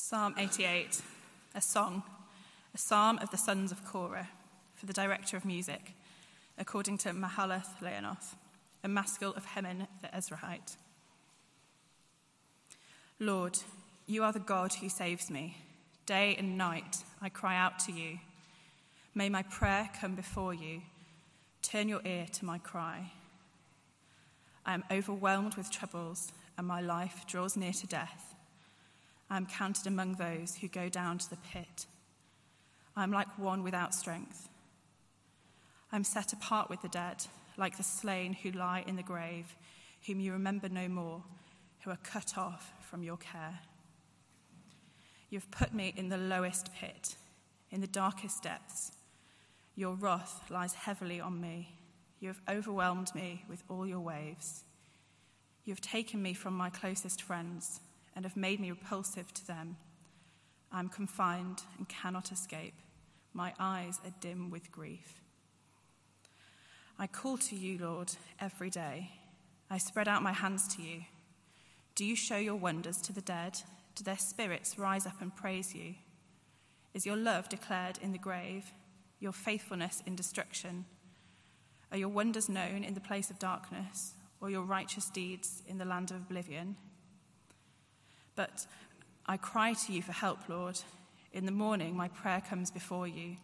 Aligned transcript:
Psalm 0.00 0.32
88, 0.38 1.02
a 1.56 1.60
song, 1.60 2.04
a 2.72 2.78
psalm 2.78 3.18
of 3.18 3.30
the 3.30 3.36
sons 3.36 3.72
of 3.72 3.84
Korah 3.84 4.28
for 4.76 4.86
the 4.86 4.92
director 4.92 5.36
of 5.36 5.44
music, 5.44 5.92
according 6.56 6.98
to 6.98 7.10
Mahalath 7.10 7.80
Leannoth, 7.82 8.36
a 8.84 8.88
maskil 8.88 9.34
of 9.34 9.44
Heman 9.54 9.88
the 10.00 10.06
Ezrahite. 10.16 10.76
Lord, 13.18 13.58
you 14.06 14.22
are 14.22 14.32
the 14.32 14.38
God 14.38 14.72
who 14.74 14.88
saves 14.88 15.30
me. 15.30 15.56
Day 16.06 16.36
and 16.38 16.56
night 16.56 16.98
I 17.20 17.28
cry 17.28 17.56
out 17.56 17.80
to 17.80 17.92
you. 17.92 18.20
May 19.16 19.28
my 19.28 19.42
prayer 19.42 19.90
come 20.00 20.14
before 20.14 20.54
you. 20.54 20.82
Turn 21.60 21.88
your 21.88 22.02
ear 22.06 22.26
to 22.34 22.44
my 22.44 22.58
cry. 22.58 23.10
I 24.64 24.74
am 24.74 24.84
overwhelmed 24.92 25.56
with 25.56 25.72
troubles, 25.72 26.32
and 26.56 26.68
my 26.68 26.80
life 26.80 27.24
draws 27.26 27.56
near 27.56 27.72
to 27.72 27.86
death. 27.88 28.36
I 29.30 29.36
am 29.36 29.46
counted 29.46 29.86
among 29.86 30.14
those 30.14 30.56
who 30.56 30.68
go 30.68 30.88
down 30.88 31.18
to 31.18 31.30
the 31.30 31.36
pit. 31.36 31.86
I 32.96 33.02
am 33.02 33.12
like 33.12 33.38
one 33.38 33.62
without 33.62 33.94
strength. 33.94 34.48
I 35.92 35.96
am 35.96 36.04
set 36.04 36.32
apart 36.32 36.70
with 36.70 36.82
the 36.82 36.88
dead, 36.88 37.26
like 37.56 37.76
the 37.76 37.82
slain 37.82 38.32
who 38.32 38.50
lie 38.50 38.84
in 38.86 38.96
the 38.96 39.02
grave, 39.02 39.56
whom 40.06 40.20
you 40.20 40.32
remember 40.32 40.68
no 40.68 40.88
more, 40.88 41.22
who 41.84 41.90
are 41.90 41.98
cut 42.02 42.36
off 42.36 42.72
from 42.80 43.02
your 43.02 43.16
care. 43.18 43.60
You 45.30 45.38
have 45.38 45.50
put 45.50 45.74
me 45.74 45.92
in 45.96 46.08
the 46.08 46.16
lowest 46.16 46.72
pit, 46.74 47.14
in 47.70 47.80
the 47.80 47.86
darkest 47.86 48.42
depths. 48.42 48.92
Your 49.76 49.94
wrath 49.94 50.50
lies 50.50 50.72
heavily 50.72 51.20
on 51.20 51.40
me. 51.40 51.76
You 52.20 52.28
have 52.28 52.40
overwhelmed 52.48 53.14
me 53.14 53.44
with 53.48 53.62
all 53.68 53.86
your 53.86 54.00
waves. 54.00 54.64
You 55.64 55.72
have 55.72 55.80
taken 55.80 56.22
me 56.22 56.32
from 56.32 56.54
my 56.54 56.70
closest 56.70 57.22
friends 57.22 57.80
and 58.18 58.24
have 58.24 58.36
made 58.36 58.58
me 58.58 58.70
repulsive 58.70 59.32
to 59.32 59.46
them. 59.46 59.76
I 60.72 60.80
am 60.80 60.88
confined 60.88 61.62
and 61.78 61.88
cannot 61.88 62.32
escape. 62.32 62.74
My 63.32 63.52
eyes 63.60 64.00
are 64.04 64.12
dim 64.20 64.50
with 64.50 64.72
grief. 64.72 65.20
I 66.98 67.06
call 67.06 67.38
to 67.38 67.54
you, 67.54 67.78
Lord, 67.78 68.10
every 68.40 68.70
day. 68.70 69.12
I 69.70 69.78
spread 69.78 70.08
out 70.08 70.24
my 70.24 70.32
hands 70.32 70.66
to 70.74 70.82
you. 70.82 71.02
Do 71.94 72.04
you 72.04 72.16
show 72.16 72.38
your 72.38 72.56
wonders 72.56 73.00
to 73.02 73.12
the 73.12 73.20
dead? 73.20 73.60
Do 73.94 74.02
their 74.02 74.18
spirits 74.18 74.80
rise 74.80 75.06
up 75.06 75.22
and 75.22 75.36
praise 75.36 75.72
you? 75.72 75.94
Is 76.94 77.06
your 77.06 77.16
love 77.16 77.48
declared 77.48 78.00
in 78.02 78.10
the 78.10 78.18
grave, 78.18 78.72
your 79.20 79.30
faithfulness 79.30 80.02
in 80.06 80.16
destruction? 80.16 80.86
Are 81.92 81.98
your 81.98 82.08
wonders 82.08 82.48
known 82.48 82.82
in 82.82 82.94
the 82.94 83.00
place 83.00 83.30
of 83.30 83.38
darkness, 83.38 84.14
or 84.40 84.50
your 84.50 84.62
righteous 84.62 85.08
deeds 85.08 85.62
in 85.68 85.78
the 85.78 85.84
land 85.84 86.10
of 86.10 86.16
oblivion? 86.16 86.74
But 88.38 88.68
I 89.26 89.36
cry 89.36 89.72
to 89.72 89.92
you 89.92 90.00
for 90.00 90.12
help, 90.12 90.48
Lord. 90.48 90.78
In 91.32 91.44
the 91.44 91.50
morning, 91.50 91.96
my 91.96 92.06
prayer 92.06 92.40
comes 92.40 92.70
before 92.70 93.08
you. 93.08 93.34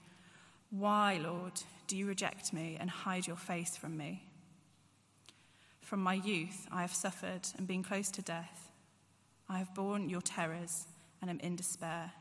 Why, 0.70 1.18
Lord, 1.20 1.60
do 1.88 1.96
you 1.96 2.06
reject 2.06 2.52
me 2.52 2.76
and 2.78 2.88
hide 2.88 3.26
your 3.26 3.34
face 3.34 3.76
from 3.76 3.96
me? 3.96 4.22
From 5.80 6.00
my 6.00 6.14
youth, 6.14 6.68
I 6.70 6.82
have 6.82 6.94
suffered 6.94 7.48
and 7.58 7.66
been 7.66 7.82
close 7.82 8.08
to 8.12 8.22
death. 8.22 8.70
I 9.48 9.58
have 9.58 9.74
borne 9.74 10.08
your 10.08 10.22
terrors 10.22 10.86
and 11.20 11.28
am 11.28 11.40
in 11.40 11.56
despair. 11.56 12.12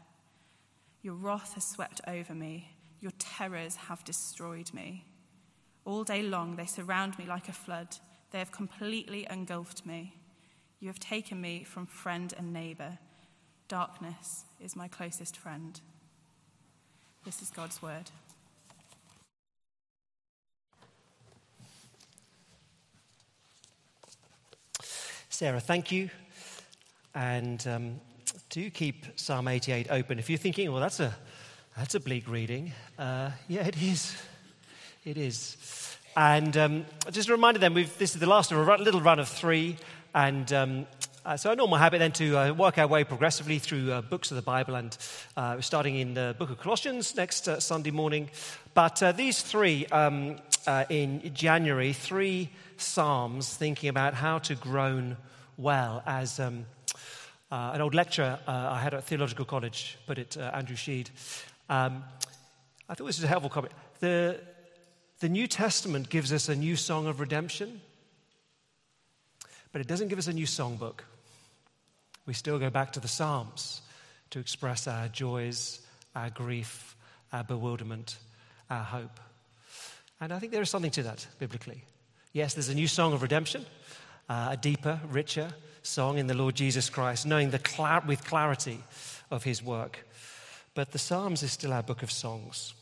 Your 1.03 1.13
wrath 1.13 1.53
has 1.53 1.65
swept 1.65 2.01
over 2.07 2.33
me, 2.33 2.71
your 3.01 3.13
terrors 3.19 3.75
have 3.75 4.03
destroyed 4.03 4.73
me. 4.73 5.05
All 5.85 6.03
day 6.03 6.23
long, 6.23 6.55
they 6.55 6.65
surround 6.65 7.19
me 7.19 7.25
like 7.27 7.49
a 7.49 7.53
flood, 7.53 7.97
they 8.31 8.39
have 8.39 8.51
completely 8.51 9.27
engulfed 9.29 9.85
me. 9.85 10.15
You 10.83 10.89
have 10.89 10.99
taken 10.99 11.39
me 11.39 11.63
from 11.63 11.85
friend 11.85 12.33
and 12.37 12.51
neighbor. 12.51 12.97
Darkness 13.69 14.43
is 14.61 14.75
my 14.75 14.89
closest 14.89 15.37
friend. 15.37 15.79
This 17.23 17.41
is 17.41 17.49
God's 17.51 17.81
word. 17.81 18.11
Sarah, 25.29 25.61
thank 25.61 25.89
you. 25.89 26.09
And 27.15 27.65
um, 27.65 28.01
do 28.49 28.69
keep 28.69 29.05
Psalm 29.17 29.47
88 29.47 29.87
open. 29.89 30.19
If 30.19 30.29
you're 30.29 30.37
thinking, 30.37 30.69
well, 30.69 30.81
that's 30.81 30.99
a, 30.99 31.15
that's 31.77 31.95
a 31.95 32.01
bleak 32.01 32.27
reading, 32.27 32.73
uh, 32.99 33.31
yeah, 33.47 33.65
it 33.65 33.81
is. 33.81 34.17
It 35.05 35.17
is. 35.17 35.55
And 36.17 36.57
um, 36.57 36.85
just 37.09 37.29
a 37.29 37.31
reminder 37.31 37.61
then, 37.61 37.73
this 37.73 38.15
is 38.15 38.19
the 38.19 38.27
last 38.27 38.51
of 38.51 38.57
a 38.67 38.77
little 38.83 38.99
run 38.99 39.19
of 39.19 39.29
three. 39.29 39.77
And 40.13 40.53
um, 40.53 40.85
uh, 41.25 41.37
so, 41.37 41.49
our 41.49 41.55
normal 41.55 41.77
habit 41.77 41.99
then 41.99 42.11
to 42.11 42.37
uh, 42.37 42.53
work 42.53 42.77
our 42.77 42.85
way 42.85 43.03
progressively 43.03 43.57
through 43.57 43.91
uh, 43.91 44.01
books 44.01 44.29
of 44.29 44.35
the 44.35 44.43
Bible, 44.43 44.75
and 44.75 44.95
uh, 45.35 45.53
we're 45.55 45.61
starting 45.61 45.95
in 45.95 46.13
the 46.13 46.35
book 46.37 46.51
of 46.51 46.59
Colossians 46.59 47.15
next 47.15 47.47
uh, 47.47 47.59
Sunday 47.59 47.89
morning. 47.89 48.29
But 48.75 49.01
uh, 49.01 49.11
these 49.13 49.41
three 49.41 49.87
um, 49.87 50.35
in 50.89 51.33
January, 51.33 51.93
three 51.93 52.51
Psalms 52.77 53.55
thinking 53.55 53.89
about 53.89 54.13
how 54.13 54.37
to 54.39 54.53
groan 54.53 55.17
well, 55.57 56.03
as 56.05 56.39
um, 56.39 56.65
an 57.49 57.81
old 57.81 57.95
lecturer 57.95 58.37
I 58.45 58.79
had 58.79 58.93
at 58.93 59.03
theological 59.05 59.45
college 59.45 59.97
put 60.05 60.19
it, 60.19 60.37
Andrew 60.37 60.75
Shead. 60.75 61.09
Um, 61.69 62.03
I 62.87 62.93
thought 62.93 63.05
this 63.05 63.17
was 63.17 63.23
a 63.23 63.27
helpful 63.27 63.49
comment. 63.49 63.73
The, 63.99 64.39
the 65.21 65.29
New 65.29 65.47
Testament 65.47 66.09
gives 66.09 66.31
us 66.31 66.49
a 66.49 66.55
new 66.55 66.75
song 66.75 67.07
of 67.07 67.19
redemption 67.19 67.81
but 69.73 69.81
it 69.81 69.87
doesn't 69.87 70.07
give 70.07 70.19
us 70.19 70.27
a 70.27 70.33
new 70.33 70.45
songbook. 70.45 71.01
We 72.25 72.33
still 72.33 72.57
go 72.57 72.69
back 72.69 72.93
to 72.93 73.01
the 73.01 73.09
Psalms 73.09 73.81
to 74.29 74.39
express 74.39 74.87
our 74.87 75.09
joys, 75.09 75.81
our 76.15 76.29
grief, 76.29 76.95
our 77.33 77.43
bewilderment, 77.43 78.17
our 78.69 78.83
hope. 78.83 79.19
And 80.21 80.31
I 80.31 80.39
think 80.39 80.53
there 80.53 80.61
is 80.61 80.69
something 80.69 80.91
to 80.91 81.03
that 81.03 81.27
biblically. 81.39 81.83
Yes, 82.31 82.53
there's 82.53 82.69
a 82.69 82.75
new 82.75 82.87
song 82.87 83.13
of 83.13 83.21
redemption, 83.21 83.65
uh, 84.29 84.49
a 84.51 84.57
deeper, 84.57 85.01
richer 85.09 85.49
song 85.81 86.17
in 86.17 86.27
the 86.27 86.33
Lord 86.33 86.55
Jesus 86.55 86.89
Christ, 86.89 87.25
knowing 87.25 87.49
the 87.49 87.59
cl- 87.59 88.03
with 88.07 88.23
clarity 88.23 88.79
of 89.29 89.43
his 89.43 89.61
work. 89.61 90.07
But 90.75 90.91
the 90.91 90.99
Psalms 90.99 91.43
is 91.43 91.51
still 91.51 91.73
our 91.73 91.83
book 91.83 92.03
of 92.03 92.11
songs. 92.11 92.73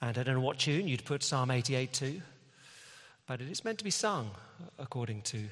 And 0.00 0.16
I 0.16 0.22
don't 0.22 0.36
know 0.36 0.40
what 0.40 0.58
tune 0.58 0.86
you'd 0.86 1.04
put 1.04 1.22
Psalm 1.22 1.50
88 1.50 1.92
to, 1.94 2.20
but 3.26 3.40
it 3.40 3.50
is 3.50 3.64
meant 3.64 3.78
to 3.78 3.84
be 3.84 3.90
sung 3.90 4.30
according 4.78 5.22
to 5.22 5.48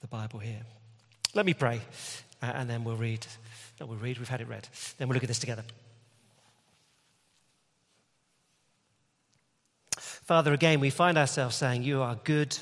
the 0.00 0.08
Bible 0.08 0.38
here. 0.38 0.62
Let 1.34 1.46
me 1.46 1.54
pray, 1.54 1.80
uh, 2.42 2.46
and 2.46 2.68
then 2.68 2.84
we'll 2.84 2.96
read. 2.96 3.26
No, 3.78 3.86
we'll 3.86 3.98
read, 3.98 4.18
we've 4.18 4.28
had 4.28 4.40
it 4.40 4.48
read. 4.48 4.68
Then 4.98 5.08
we'll 5.08 5.14
look 5.14 5.24
at 5.24 5.28
this 5.28 5.38
together. 5.38 5.64
Father, 9.96 10.52
again, 10.52 10.80
we 10.80 10.90
find 10.90 11.18
ourselves 11.18 11.56
saying, 11.56 11.82
You 11.82 12.02
are 12.02 12.16
good, 12.24 12.56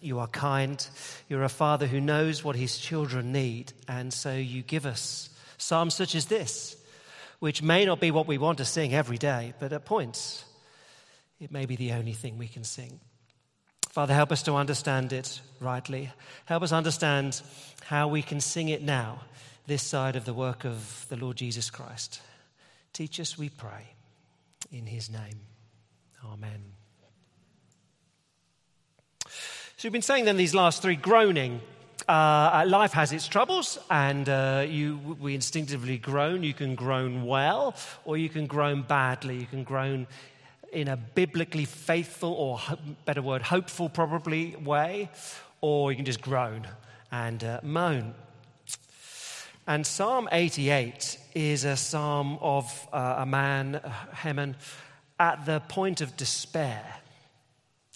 you 0.00 0.18
are 0.18 0.28
kind, 0.28 0.86
you're 1.28 1.42
a 1.42 1.48
father 1.48 1.86
who 1.86 2.00
knows 2.00 2.44
what 2.44 2.56
his 2.56 2.78
children 2.78 3.32
need, 3.32 3.72
and 3.88 4.12
so 4.12 4.32
you 4.32 4.62
give 4.62 4.86
us 4.86 5.30
psalms 5.58 5.94
such 5.94 6.14
as 6.14 6.26
this, 6.26 6.76
which 7.40 7.62
may 7.62 7.84
not 7.84 8.00
be 8.00 8.10
what 8.10 8.28
we 8.28 8.38
want 8.38 8.58
to 8.58 8.64
sing 8.64 8.94
every 8.94 9.18
day, 9.18 9.54
but 9.58 9.72
at 9.72 9.84
points, 9.84 10.44
it 11.40 11.50
may 11.50 11.66
be 11.66 11.76
the 11.76 11.92
only 11.92 12.12
thing 12.12 12.38
we 12.38 12.48
can 12.48 12.64
sing. 12.64 13.00
Father, 13.98 14.14
help 14.14 14.30
us 14.30 14.44
to 14.44 14.54
understand 14.54 15.12
it 15.12 15.40
rightly. 15.58 16.12
Help 16.44 16.62
us 16.62 16.70
understand 16.70 17.42
how 17.82 18.06
we 18.06 18.22
can 18.22 18.40
sing 18.40 18.68
it 18.68 18.80
now, 18.80 19.22
this 19.66 19.82
side 19.82 20.14
of 20.14 20.24
the 20.24 20.32
work 20.32 20.64
of 20.64 21.04
the 21.08 21.16
Lord 21.16 21.36
Jesus 21.36 21.68
Christ. 21.68 22.20
Teach 22.92 23.18
us, 23.18 23.36
we 23.36 23.48
pray, 23.48 23.88
in 24.70 24.86
his 24.86 25.10
name. 25.10 25.40
Amen. 26.24 26.62
So, 29.26 29.32
we've 29.82 29.92
been 29.92 30.00
saying 30.02 30.26
then 30.26 30.36
these 30.36 30.54
last 30.54 30.80
three 30.80 30.94
groaning. 30.94 31.60
Uh, 32.06 32.66
life 32.68 32.92
has 32.92 33.12
its 33.12 33.26
troubles, 33.26 33.80
and 33.90 34.28
uh, 34.28 34.64
you, 34.68 35.16
we 35.18 35.34
instinctively 35.34 35.98
groan. 35.98 36.44
You 36.44 36.54
can 36.54 36.76
groan 36.76 37.26
well, 37.26 37.74
or 38.04 38.16
you 38.16 38.28
can 38.28 38.46
groan 38.46 38.82
badly. 38.82 39.38
You 39.38 39.46
can 39.46 39.64
groan 39.64 40.06
in 40.72 40.88
a 40.88 40.96
biblically 40.96 41.64
faithful, 41.64 42.32
or 42.32 42.60
better 43.04 43.22
word, 43.22 43.42
hopeful 43.42 43.88
probably 43.88 44.56
way, 44.56 45.10
or 45.60 45.90
you 45.90 45.96
can 45.96 46.04
just 46.04 46.20
groan 46.20 46.66
and 47.10 47.42
uh, 47.42 47.60
moan. 47.62 48.14
And 49.66 49.86
Psalm 49.86 50.28
88 50.32 51.18
is 51.34 51.64
a 51.64 51.76
psalm 51.76 52.38
of 52.40 52.88
uh, 52.92 53.16
a 53.18 53.26
man, 53.26 53.80
Heman, 54.22 54.56
at 55.20 55.44
the 55.44 55.60
point 55.60 56.00
of 56.00 56.16
despair. 56.16 56.84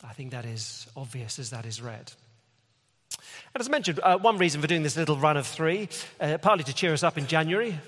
I 0.04 0.12
think 0.12 0.32
that 0.32 0.44
is 0.44 0.86
obvious 0.96 1.38
as 1.38 1.50
that 1.50 1.64
is 1.64 1.80
read. 1.80 2.12
And 3.54 3.60
as 3.60 3.68
I 3.68 3.70
mentioned, 3.70 4.00
uh, 4.02 4.18
one 4.18 4.38
reason 4.38 4.60
for 4.60 4.66
doing 4.66 4.82
this 4.82 4.96
little 4.96 5.16
run 5.16 5.36
of 5.36 5.46
three, 5.46 5.88
uh, 6.20 6.38
partly 6.38 6.64
to 6.64 6.74
cheer 6.74 6.92
us 6.92 7.02
up 7.02 7.16
in 7.16 7.26
January, 7.26 7.78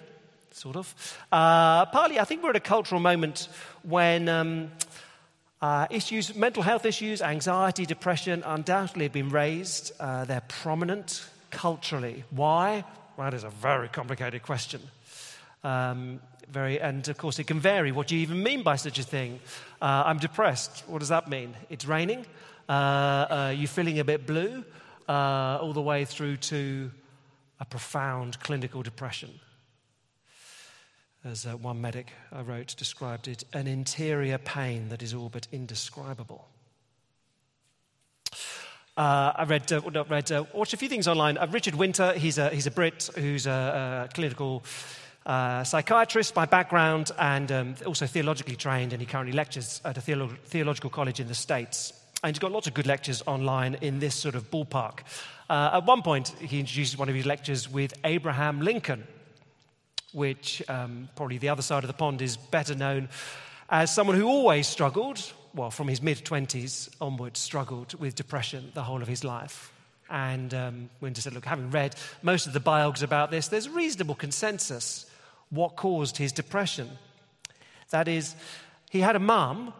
sort 0.55 0.77
of. 0.77 0.95
Uh, 1.33 1.87
partly, 1.87 2.19
I 2.21 2.25
think 2.25 2.43
we're 2.43 2.51
at 2.51 2.56
a 2.56 2.61
cultural 2.61 3.01
moment 3.01 3.49
when 3.83 4.29
um, 4.29 4.71
uh, 5.61 5.87
issues, 5.91 6.35
mental 6.35 6.62
health 6.62 6.87
issues, 6.87 7.21
anxiety, 7.21 7.85
depression, 7.85 8.43
undoubtedly 8.45 9.05
have 9.05 9.12
been 9.12 9.31
raised. 9.31 9.93
Uh, 9.99 10.25
they're 10.25 10.43
prominent 10.49 11.27
culturally. 11.51 12.25
Why? 12.31 12.85
That 13.19 13.35
is 13.35 13.45
a 13.45 13.51
very 13.51 13.89
complicated 13.89 14.43
question. 14.43 14.81
Um, 15.62 16.21
very, 16.51 16.81
and 16.81 17.06
of 17.09 17.19
course, 17.19 17.39
it 17.39 17.45
can 17.45 17.59
vary. 17.59 17.91
What 17.91 18.06
do 18.06 18.15
you 18.15 18.23
even 18.23 18.43
mean 18.43 18.62
by 18.62 18.77
such 18.77 18.99
a 18.99 19.03
thing? 19.03 19.41
Uh, 19.81 20.05
I'm 20.06 20.19
depressed. 20.19 20.85
What 20.87 21.01
does 21.01 21.09
that 21.09 21.29
mean? 21.29 21.55
It's 21.69 21.85
raining. 21.85 22.27
Uh, 22.69 22.73
uh, 22.73 23.55
you're 23.56 23.69
feeling 23.69 23.99
a 23.99 24.05
bit 24.05 24.27
blue, 24.27 24.65
all 25.09 25.73
the 25.73 25.83
way 25.83 26.05
through 26.05 26.37
to 26.37 26.91
a 27.61 27.65
profound 27.65 28.39
clinical 28.41 28.83
depression. 28.83 29.41
As 31.25 31.47
uh, 31.47 31.53
one 31.56 31.81
medic 31.81 32.12
I 32.31 32.43
wrote 32.43 32.75
described 32.76 33.29
it, 33.29 33.44
an 33.55 33.67
interior 33.67 34.37
pain 34.37 34.91
that 34.91 35.03
is 35.03 35.15
all 35.15 35.31
but 35.31 35.49
indescribable. 35.53 36.47
Uh, 38.94 39.32
I 39.35 39.44
read, 39.44 39.73
uh, 39.73 39.81
not 39.91 40.11
read, 40.11 40.31
uh, 40.31 40.44
watched 40.53 40.75
a 40.75 40.76
few 40.76 40.88
things 40.88 41.09
online. 41.09 41.38
Uh, 41.38 41.47
Richard 41.50 41.76
Winter, 41.76 42.12
he's 42.12 42.37
a, 42.37 42.50
he's 42.50 42.67
a 42.67 42.71
Brit 42.71 43.09
who's 43.17 43.47
a, 43.47 44.06
a 44.06 44.12
clinical 44.12 44.65
uh, 45.25 45.65
psychiatrist 45.65 46.35
by 46.35 46.44
background 46.44 47.11
and 47.19 47.50
um, 47.50 47.75
also 47.87 48.06
theologically 48.06 48.55
trained, 48.55 48.93
and 48.93 49.00
he 49.00 49.06
currently 49.06 49.32
lectures 49.32 49.81
at 49.87 49.97
a 49.97 50.00
theolo- 50.03 50.37
theological 50.44 50.91
college 50.91 51.20
in 51.20 51.27
the 51.27 51.35
States. 51.35 51.94
And 52.23 52.37
he's 52.37 52.38
got 52.38 52.53
lots 52.53 52.67
of 52.67 52.75
good 52.75 52.87
lectures 52.87 53.23
online 53.27 53.77
in 53.81 53.99
this 53.99 54.15
sort 54.15 54.35
of 54.35 54.50
ballpark. 54.50 55.00
Uh, 55.49 55.70
at 55.73 55.87
one 55.87 56.03
point, 56.03 56.29
he 56.38 56.61
introduces 56.61 56.99
one 56.99 57.09
of 57.09 57.15
his 57.15 57.25
lectures 57.25 57.67
with 57.67 57.94
Abraham 58.05 58.61
Lincoln, 58.61 59.06
which 60.14 60.62
um, 60.69 61.08
probably 61.16 61.38
the 61.38 61.49
other 61.49 61.62
side 61.62 61.84
of 61.84 61.88
the 61.88 61.94
pond 61.94 62.22
is 62.22 62.37
better 62.37 62.75
known 62.75 63.08
as 63.69 63.93
someone 63.93 64.16
who 64.16 64.26
always 64.26 64.66
struggled, 64.66 65.32
well, 65.55 65.70
from 65.70 65.88
his 65.88 66.00
mid 66.00 66.19
20s 66.19 66.88
onwards, 67.00 67.40
struggled 67.40 67.99
with 67.99 68.14
depression 68.14 68.70
the 68.75 68.82
whole 68.82 69.02
of 69.02 69.08
his 69.08 69.25
life. 69.25 69.72
And 70.08 70.52
um, 70.55 70.90
Winter 71.00 71.20
said, 71.20 71.32
look, 71.32 71.44
having 71.44 71.70
read 71.70 71.96
most 72.22 72.46
of 72.46 72.52
the 72.52 72.61
biogs 72.61 73.02
about 73.02 73.31
this, 73.31 73.49
there's 73.49 73.69
reasonable 73.69 74.14
consensus 74.14 75.11
what 75.50 75.76
caused 75.76 76.17
his 76.17 76.32
depression. 76.32 76.88
That 77.90 78.06
is, 78.06 78.34
he 78.90 79.00
had 79.00 79.17
a 79.17 79.20
mum 79.20 79.72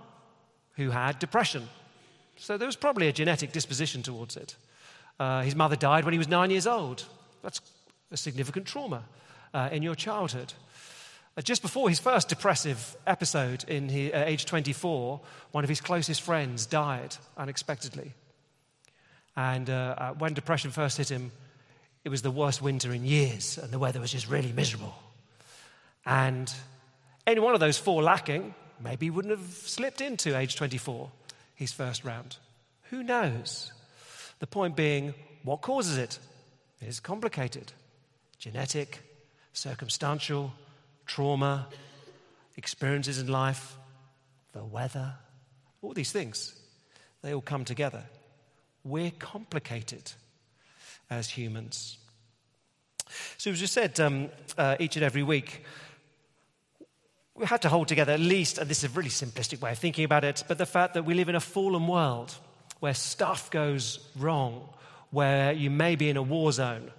who 0.77 0.91
had 0.91 1.19
depression. 1.19 1.69
So 2.37 2.57
there 2.57 2.67
was 2.67 2.77
probably 2.77 3.09
a 3.09 3.13
genetic 3.13 3.53
disposition 3.53 4.03
towards 4.03 4.37
it. 4.37 4.57
Uh, 5.21 5.43
his 5.43 5.55
mother 5.55 5.77
died 5.77 6.05
when 6.05 6.13
he 6.13 6.19
was 6.19 6.29
nine 6.29 6.51
years 6.51 6.67
old. 6.67 7.05
That's 7.43 7.61
a 8.11 8.17
significant 8.17 8.67
trauma 8.67 9.05
uh, 9.55 9.69
in 9.73 9.83
your 9.83 9.95
childhood. 9.95 10.53
Uh, 11.37 11.41
just 11.41 11.63
before 11.63 11.89
his 11.89 11.99
first 11.99 12.29
depressive 12.29 12.97
episode, 13.07 13.65
in 13.65 13.89
his, 13.89 14.13
uh, 14.13 14.25
age 14.27 14.45
24, 14.45 15.21
one 15.53 15.65
of 15.65 15.71
his 15.71 15.81
closest 15.81 16.21
friends 16.21 16.67
died 16.67 17.17
unexpectedly. 17.37 18.13
And 19.37 19.71
uh, 19.71 19.95
uh, 19.97 20.13
when 20.15 20.35
depression 20.35 20.71
first 20.71 20.99
hit 20.99 21.09
him, 21.09 21.33
it 22.05 22.09
was 22.09 22.23
the 22.23 22.31
worst 22.31 22.61
winter 22.61 22.93
in 22.93 23.05
years, 23.05 23.59
and 23.59 23.73
the 23.73 23.79
weather 23.79 23.99
was 24.01 24.13
just 24.13 24.29
really 24.29 24.53
miserable. 24.53 24.95
And 26.05 26.53
any 27.27 27.41
one 27.41 27.55
of 27.55 27.61
those 27.61 27.79
four 27.79 28.03
lacking, 28.03 28.55
maybe 28.79 29.07
he 29.07 29.11
wouldn't 29.11 29.37
have 29.37 29.49
slipped 29.49 30.01
into 30.01 30.37
age 30.37 30.55
24, 30.57 31.11
his 31.55 31.73
first 31.73 32.05
round. 32.05 32.37
Who 32.91 33.03
knows? 33.03 33.73
The 34.39 34.47
point 34.47 34.77
being, 34.77 35.15
what 35.43 35.63
causes 35.63 35.97
it 35.97 36.19
is 36.81 37.01
complicated 37.01 37.73
genetic, 38.39 39.01
circumstantial, 39.55 40.53
trauma, 41.07 41.67
experiences 42.57 43.19
in 43.19 43.29
life, 43.29 43.77
the 44.53 44.65
weather, 44.65 45.15
all 45.81 45.95
these 45.95 46.13
things. 46.13 46.55
They 47.23 47.33
all 47.33 47.41
come 47.41 47.65
together. 47.65 48.03
We're 48.85 49.13
complicated 49.13 50.13
as 51.09 51.31
humans. 51.31 51.97
So, 53.39 53.51
as 53.51 53.61
we 53.61 53.67
said 53.67 53.99
um, 54.01 54.29
uh, 54.59 54.77
each 54.79 54.97
and 54.97 55.05
every 55.05 55.23
week, 55.23 55.65
we 57.35 57.47
have 57.47 57.61
to 57.61 57.69
hold 57.69 57.89
together 57.89 58.13
at 58.13 58.21
least, 58.21 58.59
and 58.59 58.69
this 58.69 58.85
is 58.85 58.91
a 58.91 58.95
really 58.95 59.09
simplistic 59.09 59.61
way 59.61 59.73
of 59.73 59.79
thinking 59.79 60.05
about 60.05 60.25
it, 60.25 60.45
but 60.47 60.59
the 60.59 60.67
fact 60.67 60.95
that 60.95 61.05
we 61.05 61.15
live 61.15 61.29
in 61.29 61.35
a 61.35 61.41
fallen 61.41 61.87
world 61.87 62.35
where 62.81 62.95
stuff 62.95 63.51
goes 63.51 63.99
wrong, 64.17 64.69
where 65.11 65.53
you 65.53 65.71
may 65.71 65.97
be 65.97 66.11
in 66.11 66.17
a 66.17 66.23
war 66.23 66.53
zone 66.53 66.91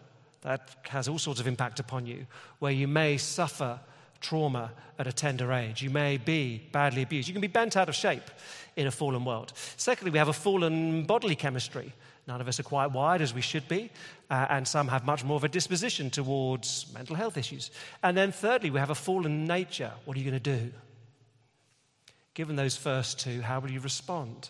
that 0.46 0.76
has 0.90 1.08
all 1.08 1.18
sorts 1.18 1.40
of 1.40 1.48
impact 1.48 1.80
upon 1.80 2.06
you, 2.06 2.28
where 2.60 2.72
you 2.72 2.88
may 2.88 3.18
suffer 3.18 3.80
trauma 4.22 4.72
at 5.00 5.08
a 5.08 5.12
tender 5.12 5.52
age, 5.52 5.82
you 5.82 5.90
may 5.90 6.18
be 6.18 6.62
badly 6.72 7.02
abused, 7.02 7.28
you 7.28 7.34
can 7.34 7.42
be 7.42 7.48
bent 7.48 7.76
out 7.76 7.90
of 7.90 7.96
shape 7.96 8.30
in 8.76 8.86
a 8.86 8.92
fallen 8.92 9.26
world. 9.26 9.54
Secondly, 9.76 10.12
we 10.12 10.20
have 10.20 10.28
a 10.28 10.34
fallen 10.34 11.04
bodily 11.04 11.36
chemistry. 11.36 11.92
None 12.28 12.42
of 12.42 12.48
us 12.48 12.60
are 12.60 12.64
quite 12.64 12.92
wired 12.92 13.22
as 13.22 13.34
we 13.34 13.42
should 13.42 13.68
be, 13.68 13.90
uh, 14.30 14.46
and 14.52 14.68
some 14.68 14.88
have 14.88 15.04
much 15.04 15.24
more 15.24 15.36
of 15.36 15.44
a 15.44 15.50
disposition 15.50 16.12
towards 16.12 16.86
mental 16.94 17.16
health 17.16 17.38
issues. 17.38 17.72
And 18.04 18.16
then, 18.16 18.32
thirdly, 18.32 18.70
we 18.70 18.80
have 18.80 18.92
a 18.92 18.96
fallen 18.96 19.46
nature. 19.46 19.92
What 20.06 20.16
are 20.16 20.20
you 20.20 20.30
going 20.30 20.42
to 20.42 20.58
do? 20.58 20.72
Given 22.36 22.56
those 22.56 22.78
first 22.78 23.20
two, 23.20 23.42
how 23.42 23.60
will 23.60 23.72
you 23.72 23.80
respond? 23.80 24.50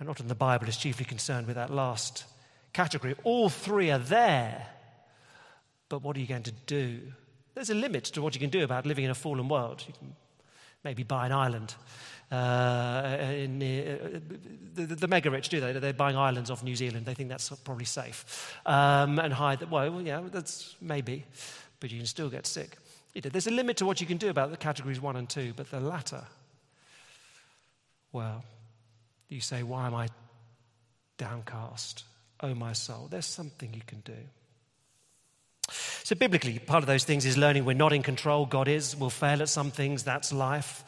And 0.00 0.08
often 0.08 0.28
the 0.28 0.34
Bible 0.34 0.68
is 0.68 0.78
chiefly 0.78 1.04
concerned 1.04 1.46
with 1.46 1.56
that 1.56 1.70
last 1.70 2.24
category. 2.74 3.14
All 3.24 3.48
three 3.48 3.90
are 3.90 3.98
there, 3.98 4.66
but 5.88 6.02
what 6.02 6.16
are 6.16 6.20
you 6.20 6.26
going 6.26 6.42
to 6.42 6.52
do? 6.66 7.00
There's 7.54 7.70
a 7.70 7.74
limit 7.74 8.04
to 8.04 8.20
what 8.20 8.34
you 8.34 8.40
can 8.40 8.50
do 8.50 8.62
about 8.64 8.84
living 8.84 9.04
in 9.04 9.10
a 9.10 9.14
fallen 9.14 9.48
world. 9.48 9.82
You 9.86 9.94
can 9.94 10.14
maybe 10.82 11.02
buy 11.02 11.24
an 11.24 11.32
island 11.32 11.74
uh, 12.30 13.16
in, 13.30 13.62
uh, 13.62 14.20
the, 14.74 14.86
the, 14.86 15.08
mega 15.08 15.30
rich 15.30 15.48
do 15.48 15.60
they? 15.60 15.72
They're 15.72 15.92
buying 15.92 16.16
islands 16.16 16.50
off 16.50 16.62
New 16.62 16.74
Zealand. 16.74 17.06
They 17.06 17.14
think 17.14 17.28
that's 17.28 17.50
probably 17.50 17.84
safe. 17.84 18.58
Um, 18.66 19.18
and 19.18 19.32
hide 19.32 19.60
that, 19.60 19.70
well, 19.70 20.02
yeah, 20.02 20.22
that's 20.30 20.74
maybe, 20.80 21.24
but 21.80 21.90
you 21.90 21.98
can 21.98 22.06
still 22.06 22.28
get 22.28 22.46
sick. 22.46 22.76
There's 23.14 23.46
a 23.46 23.52
limit 23.52 23.76
to 23.76 23.86
what 23.86 24.00
you 24.00 24.06
can 24.06 24.16
do 24.16 24.30
about 24.30 24.50
the 24.50 24.56
categories 24.56 25.00
one 25.00 25.16
and 25.16 25.28
two, 25.28 25.52
but 25.54 25.70
the 25.70 25.78
latter, 25.78 26.24
well, 28.12 28.44
you 29.28 29.40
say, 29.40 29.62
why 29.62 29.86
am 29.86 29.94
I 29.94 30.08
downcast? 31.18 32.04
Oh, 32.44 32.54
my 32.54 32.74
soul. 32.74 33.08
There's 33.10 33.24
something 33.24 33.72
you 33.72 33.80
can 33.86 34.00
do. 34.00 34.12
So, 36.02 36.14
biblically, 36.14 36.58
part 36.58 36.82
of 36.82 36.86
those 36.86 37.04
things 37.04 37.24
is 37.24 37.38
learning 37.38 37.64
we're 37.64 37.72
not 37.72 37.94
in 37.94 38.02
control. 38.02 38.44
God 38.44 38.68
is. 38.68 38.94
We'll 38.94 39.08
fail 39.08 39.40
at 39.40 39.48
some 39.48 39.70
things. 39.70 40.02
That's 40.02 40.30
life. 40.30 40.84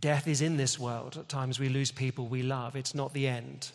Death 0.00 0.26
is 0.26 0.40
in 0.40 0.56
this 0.56 0.78
world. 0.78 1.18
At 1.18 1.28
times 1.28 1.60
we 1.60 1.68
lose 1.68 1.90
people 1.90 2.26
we 2.26 2.42
love. 2.42 2.74
It's 2.74 2.94
not 2.94 3.12
the 3.12 3.26
end. 3.26 3.70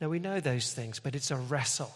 Now 0.00 0.10
we 0.10 0.20
know 0.20 0.38
those 0.38 0.72
things, 0.72 1.00
but 1.00 1.16
it's 1.16 1.32
a 1.32 1.36
wrestle. 1.36 1.92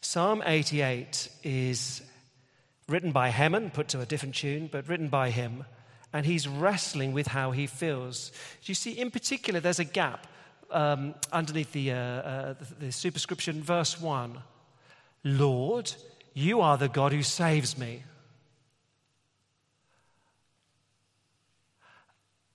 Psalm 0.00 0.44
88 0.46 1.28
is 1.42 2.02
written 2.88 3.10
by 3.10 3.32
Heman, 3.32 3.70
put 3.70 3.88
to 3.88 4.00
a 4.00 4.06
different 4.06 4.36
tune, 4.36 4.68
but 4.70 4.88
written 4.88 5.08
by 5.08 5.30
him, 5.30 5.64
and 6.12 6.24
he's 6.24 6.46
wrestling 6.46 7.12
with 7.12 7.26
how 7.26 7.50
he 7.50 7.66
feels. 7.66 8.30
You 8.62 8.74
see, 8.74 8.92
in 8.92 9.10
particular, 9.10 9.58
there's 9.58 9.80
a 9.80 9.84
gap 9.84 10.28
um, 10.70 11.14
underneath 11.32 11.72
the, 11.72 11.92
uh, 11.92 11.96
uh, 11.96 12.54
the 12.78 12.92
superscription, 12.92 13.62
verse 13.62 14.00
1 14.00 14.38
Lord, 15.22 15.92
you 16.32 16.60
are 16.62 16.78
the 16.78 16.88
God 16.88 17.12
who 17.12 17.22
saves 17.22 17.76
me. 17.76 18.04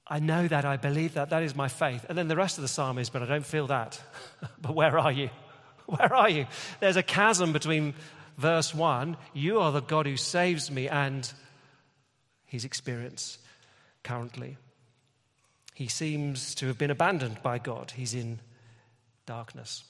I 0.08 0.20
know 0.20 0.48
that, 0.48 0.66
I 0.66 0.78
believe 0.78 1.16
that, 1.16 1.30
that 1.30 1.44
is 1.44 1.56
my 1.56 1.68
faith. 1.68 2.06
And 2.10 2.18
then 2.18 2.28
the 2.28 2.36
rest 2.36 2.58
of 2.58 2.62
the 2.62 2.68
psalm 2.68 2.98
is, 2.98 3.10
but 3.10 3.22
I 3.22 3.26
don't 3.26 3.46
feel 3.46 3.68
that. 3.68 4.00
but 4.62 4.76
where 4.76 4.98
are 4.98 5.12
you? 5.12 5.30
Where 5.86 6.16
are 6.16 6.30
you? 6.30 6.48
There's 6.80 6.96
a 6.96 7.04
chasm 7.04 7.54
between 7.54 7.94
verse 8.38 8.74
1, 8.74 9.18
you 9.34 9.60
are 9.60 9.72
the 9.72 9.82
God 9.82 10.08
who 10.08 10.18
saves 10.18 10.72
me, 10.72 10.90
and 10.90 11.32
his 12.46 12.66
experience 12.66 13.38
currently. 14.04 14.58
He 15.76 15.90
seems 15.90 16.56
to 16.56 16.68
have 16.68 16.78
been 16.78 16.90
abandoned 16.90 17.44
by 17.44 17.60
God, 17.60 17.92
he's 17.92 18.16
in 18.16 18.40
darkness. 19.26 19.84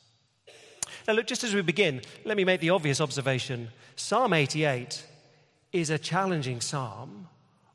Now, 1.08 1.14
look, 1.14 1.28
just 1.28 1.44
as 1.44 1.54
we 1.54 1.62
begin, 1.62 2.02
let 2.26 2.36
me 2.36 2.44
make 2.44 2.60
the 2.60 2.72
obvious 2.72 3.00
observation 3.00 3.70
Psalm 3.96 4.34
88 4.34 5.06
is 5.72 5.90
a 5.92 6.00
challenging 6.00 6.60
psalm 6.60 7.28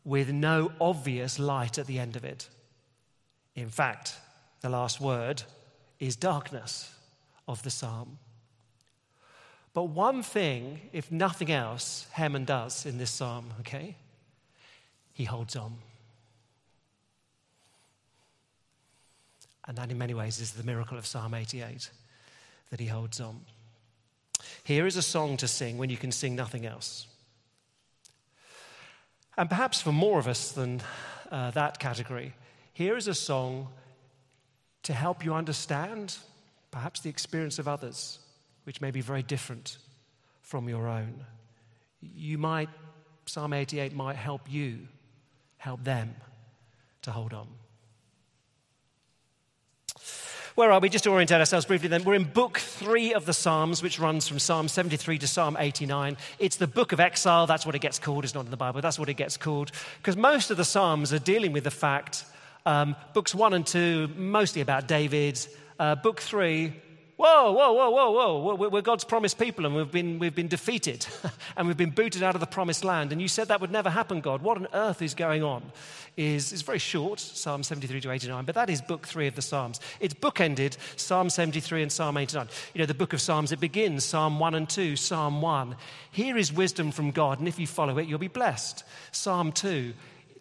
with 0.04 0.30
no 0.30 0.72
obvious 0.80 1.38
light 1.38 1.78
at 1.78 1.86
the 1.86 1.98
end 2.00 2.16
of 2.16 2.24
it. 2.24 2.48
In 3.54 3.68
fact, 3.68 4.16
the 4.60 4.68
last 4.68 5.00
word 5.00 5.44
is 6.00 6.16
darkness 6.16 6.92
of 7.46 7.62
the 7.62 7.70
psalm. 7.70 8.18
But 9.72 9.84
one 9.84 10.24
thing, 10.24 10.80
if 10.92 11.12
nothing 11.12 11.52
else, 11.52 12.06
Heman 12.16 12.44
does 12.44 12.86
in 12.86 12.98
this 12.98 13.10
psalm, 13.10 13.52
okay? 13.60 13.96
He 15.12 15.24
holds 15.24 15.54
on. 15.54 15.76
And 19.70 19.78
that, 19.78 19.88
in 19.88 19.98
many 19.98 20.14
ways, 20.14 20.40
is 20.40 20.50
the 20.50 20.64
miracle 20.64 20.98
of 20.98 21.06
Psalm 21.06 21.32
88 21.32 21.90
that 22.70 22.80
he 22.80 22.86
holds 22.86 23.20
on. 23.20 23.40
Here 24.64 24.84
is 24.84 24.96
a 24.96 25.02
song 25.02 25.36
to 25.36 25.46
sing 25.46 25.78
when 25.78 25.90
you 25.90 25.96
can 25.96 26.10
sing 26.10 26.34
nothing 26.34 26.66
else. 26.66 27.06
And 29.38 29.48
perhaps 29.48 29.80
for 29.80 29.92
more 29.92 30.18
of 30.18 30.26
us 30.26 30.50
than 30.50 30.82
uh, 31.30 31.52
that 31.52 31.78
category, 31.78 32.34
here 32.72 32.96
is 32.96 33.06
a 33.06 33.14
song 33.14 33.68
to 34.82 34.92
help 34.92 35.24
you 35.24 35.34
understand 35.34 36.16
perhaps 36.72 36.98
the 36.98 37.08
experience 37.08 37.60
of 37.60 37.68
others 37.68 38.18
which 38.64 38.80
may 38.80 38.90
be 38.90 39.00
very 39.00 39.22
different 39.22 39.78
from 40.42 40.68
your 40.68 40.88
own. 40.88 41.24
You 42.00 42.38
might, 42.38 42.70
Psalm 43.26 43.52
88 43.52 43.94
might 43.94 44.16
help 44.16 44.50
you, 44.50 44.88
help 45.58 45.84
them 45.84 46.16
to 47.02 47.12
hold 47.12 47.32
on. 47.32 47.46
Where 50.56 50.72
are 50.72 50.80
we? 50.80 50.88
Just 50.88 51.04
to 51.04 51.10
orientate 51.10 51.38
ourselves 51.38 51.64
briefly 51.64 51.88
then. 51.88 52.02
We're 52.02 52.14
in 52.14 52.24
book 52.24 52.58
three 52.58 53.14
of 53.14 53.24
the 53.24 53.32
Psalms, 53.32 53.82
which 53.82 54.00
runs 54.00 54.26
from 54.26 54.40
Psalm 54.40 54.66
73 54.66 55.18
to 55.18 55.28
Psalm 55.28 55.56
89. 55.58 56.16
It's 56.40 56.56
the 56.56 56.66
book 56.66 56.90
of 56.90 56.98
exile. 56.98 57.46
That's 57.46 57.64
what 57.64 57.76
it 57.76 57.78
gets 57.78 58.00
called. 58.00 58.24
It's 58.24 58.34
not 58.34 58.46
in 58.46 58.50
the 58.50 58.56
Bible. 58.56 58.80
That's 58.80 58.98
what 58.98 59.08
it 59.08 59.14
gets 59.14 59.36
called. 59.36 59.70
Because 59.98 60.16
most 60.16 60.50
of 60.50 60.56
the 60.56 60.64
Psalms 60.64 61.12
are 61.12 61.20
dealing 61.20 61.52
with 61.52 61.64
the 61.64 61.70
fact, 61.70 62.24
um, 62.66 62.96
books 63.14 63.32
one 63.32 63.54
and 63.54 63.64
two, 63.64 64.08
mostly 64.16 64.60
about 64.60 64.88
David. 64.88 65.38
Uh, 65.78 65.94
book 65.94 66.20
three, 66.20 66.74
Whoa, 67.20 67.52
whoa, 67.52 67.72
whoa, 67.74 67.90
whoa, 67.90 68.38
whoa. 68.38 68.68
We're 68.70 68.80
God's 68.80 69.04
promised 69.04 69.38
people 69.38 69.66
and 69.66 69.76
we've 69.76 69.92
been, 69.92 70.18
we've 70.18 70.34
been 70.34 70.48
defeated 70.48 71.06
and 71.58 71.68
we've 71.68 71.76
been 71.76 71.90
booted 71.90 72.22
out 72.22 72.34
of 72.34 72.40
the 72.40 72.46
promised 72.46 72.82
land. 72.82 73.12
And 73.12 73.20
you 73.20 73.28
said 73.28 73.48
that 73.48 73.60
would 73.60 73.70
never 73.70 73.90
happen, 73.90 74.22
God. 74.22 74.40
What 74.40 74.56
on 74.56 74.66
earth 74.72 75.02
is 75.02 75.12
going 75.12 75.42
on? 75.42 75.70
Is, 76.16 76.50
is 76.50 76.62
very 76.62 76.78
short, 76.78 77.20
Psalm 77.20 77.62
73 77.62 78.00
to 78.00 78.10
89, 78.10 78.46
but 78.46 78.54
that 78.54 78.70
is 78.70 78.80
book 78.80 79.06
three 79.06 79.26
of 79.26 79.34
the 79.34 79.42
Psalms. 79.42 79.80
It's 80.00 80.14
bookended, 80.14 80.78
Psalm 80.96 81.28
73 81.28 81.82
and 81.82 81.92
Psalm 81.92 82.16
89. 82.16 82.48
You 82.72 82.78
know, 82.78 82.86
the 82.86 82.94
book 82.94 83.12
of 83.12 83.20
Psalms, 83.20 83.52
it 83.52 83.60
begins 83.60 84.02
Psalm 84.02 84.38
1 84.38 84.54
and 84.54 84.66
2, 84.66 84.96
Psalm 84.96 85.42
1. 85.42 85.76
Here 86.10 86.38
is 86.38 86.50
wisdom 86.50 86.90
from 86.90 87.10
God, 87.10 87.38
and 87.38 87.46
if 87.46 87.58
you 87.58 87.66
follow 87.66 87.98
it, 87.98 88.08
you'll 88.08 88.18
be 88.18 88.28
blessed. 88.28 88.82
Psalm 89.12 89.52
2. 89.52 89.92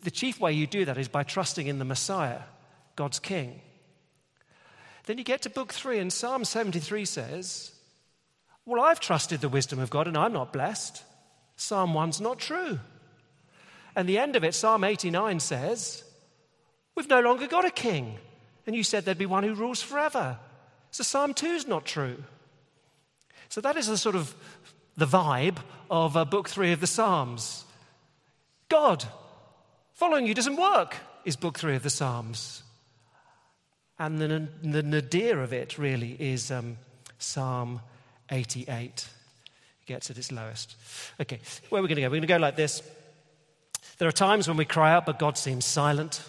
The 0.04 0.12
chief 0.12 0.40
way 0.40 0.54
you 0.54 0.66
do 0.66 0.86
that 0.86 0.98
is 0.98 1.10
by 1.10 1.24
trusting 1.24 1.68
in 1.68 1.78
the 1.78 1.84
Messiah, 1.84 2.40
God's 2.96 3.20
King. 3.20 3.60
Then 5.10 5.18
you 5.18 5.24
get 5.24 5.42
to 5.42 5.50
book 5.50 5.74
three, 5.74 5.98
and 5.98 6.14
Psalm 6.14 6.46
73 6.46 7.04
says, 7.04 7.72
Well, 8.64 8.80
I've 8.80 9.00
trusted 9.00 9.42
the 9.42 9.50
wisdom 9.50 9.80
of 9.80 9.90
God 9.90 10.08
and 10.08 10.16
I'm 10.16 10.34
not 10.34 10.54
blessed. 10.54 11.02
Psalm 11.56 11.94
1's 11.94 12.22
not 12.22 12.38
true. 12.38 12.78
And 13.96 14.08
the 14.08 14.20
end 14.20 14.36
of 14.36 14.44
it, 14.44 14.54
Psalm 14.54 14.84
89 14.84 15.40
says, 15.40 16.04
We've 16.94 17.10
no 17.10 17.22
longer 17.22 17.48
got 17.48 17.66
a 17.66 17.72
king. 17.72 18.20
And 18.68 18.76
you 18.76 18.84
said 18.84 19.04
there'd 19.04 19.18
be 19.18 19.26
one 19.26 19.42
who 19.42 19.56
rules 19.56 19.82
forever. 19.82 20.38
So 20.92 21.02
Psalm 21.02 21.34
2's 21.34 21.68
not 21.68 21.86
true. 21.86 22.24
So 23.48 23.62
that 23.62 23.78
is 23.78 23.88
the 23.88 23.98
sort 23.98 24.16
of 24.16 24.36
the 24.96 25.08
vibe 25.08 25.58
of 25.90 26.16
uh, 26.16 26.24
book 26.24 26.48
three 26.48 26.72
of 26.72 26.82
the 26.82 26.86
Psalms. 26.86 27.66
God, 28.70 29.06
following 29.96 30.28
you 30.28 30.36
doesn't 30.36 30.58
work, 30.58 30.98
is 31.26 31.36
book 31.36 31.58
three 31.58 31.76
of 31.76 31.82
the 31.82 31.90
Psalms. 31.90 32.62
And 34.00 34.20
the, 34.20 34.48
the 34.64 34.82
nadir 34.82 35.42
of 35.42 35.52
it 35.52 35.78
really 35.78 36.16
is 36.18 36.52
um, 36.52 36.78
Psalm 37.18 37.82
88. 38.32 38.70
It 38.72 39.06
gets 39.86 40.10
at 40.10 40.18
its 40.18 40.32
lowest. 40.32 40.76
Okay, 41.20 41.40
where 41.68 41.80
are 41.80 41.84
we 41.84 41.90
going 41.90 41.98
to 41.98 42.02
go? 42.04 42.08
We're 42.08 42.12
going 42.12 42.22
to 42.22 42.28
go 42.28 42.38
like 42.38 42.56
this. 42.56 42.82
There 43.98 44.08
are 44.08 44.14
times 44.14 44.48
when 44.48 44.56
we 44.56 44.64
cry 44.64 44.94
out, 44.94 45.06
but 45.06 45.20
God 45.20 45.38
seems 45.38 45.66
silent. 45.66 46.24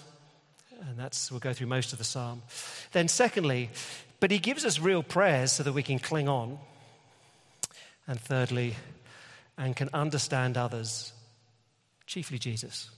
And 0.88 0.98
that's, 0.98 1.30
we'll 1.30 1.38
go 1.38 1.52
through 1.52 1.68
most 1.68 1.92
of 1.92 1.98
the 1.98 2.04
psalm. 2.04 2.42
Then, 2.90 3.06
secondly, 3.06 3.70
but 4.18 4.32
He 4.32 4.40
gives 4.40 4.64
us 4.64 4.80
real 4.80 5.04
prayers 5.04 5.52
so 5.52 5.62
that 5.62 5.72
we 5.72 5.84
can 5.84 6.00
cling 6.00 6.28
on. 6.28 6.58
And 8.08 8.20
thirdly, 8.20 8.74
and 9.56 9.76
can 9.76 9.90
understand 9.92 10.56
others, 10.56 11.12
chiefly 12.06 12.38
Jesus. 12.38 12.90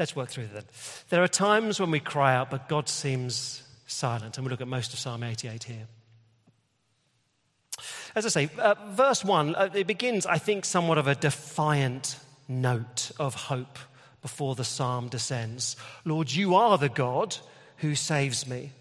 Let's 0.00 0.16
work 0.16 0.30
through 0.30 0.46
them. 0.46 0.64
There 1.10 1.22
are 1.22 1.28
times 1.28 1.78
when 1.78 1.90
we 1.90 2.00
cry 2.00 2.34
out, 2.34 2.50
but 2.50 2.70
God 2.70 2.88
seems 2.88 3.62
silent. 3.86 4.38
And 4.38 4.46
we 4.46 4.50
look 4.50 4.62
at 4.62 4.66
most 4.66 4.94
of 4.94 4.98
Psalm 4.98 5.22
88 5.22 5.62
here. 5.62 5.86
As 8.14 8.24
I 8.24 8.30
say, 8.30 8.50
uh, 8.56 8.76
verse 8.92 9.22
1, 9.22 9.54
uh, 9.54 9.68
it 9.74 9.86
begins, 9.86 10.24
I 10.24 10.38
think, 10.38 10.64
somewhat 10.64 10.96
of 10.96 11.06
a 11.06 11.14
defiant 11.14 12.18
note 12.48 13.10
of 13.20 13.34
hope 13.34 13.78
before 14.22 14.54
the 14.54 14.64
psalm 14.64 15.08
descends. 15.08 15.76
Lord, 16.06 16.32
you 16.32 16.54
are 16.54 16.78
the 16.78 16.88
God 16.88 17.36
who 17.76 17.94
saves 17.94 18.46
me. 18.46 18.72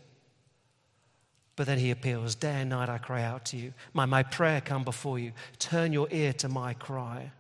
But 1.57 1.67
then 1.67 1.79
he 1.79 1.91
appeals, 1.91 2.35
Day 2.35 2.61
and 2.61 2.69
night 2.69 2.87
I 2.87 2.97
cry 2.97 3.23
out 3.23 3.43
to 3.47 3.57
you. 3.57 3.73
My, 3.91 4.05
my 4.05 4.23
prayer 4.23 4.61
come 4.61 4.85
before 4.85 5.19
you. 5.19 5.33
Turn 5.59 5.91
your 5.91 6.07
ear 6.11 6.31
to 6.31 6.47
my 6.47 6.75
cry. 6.75 7.33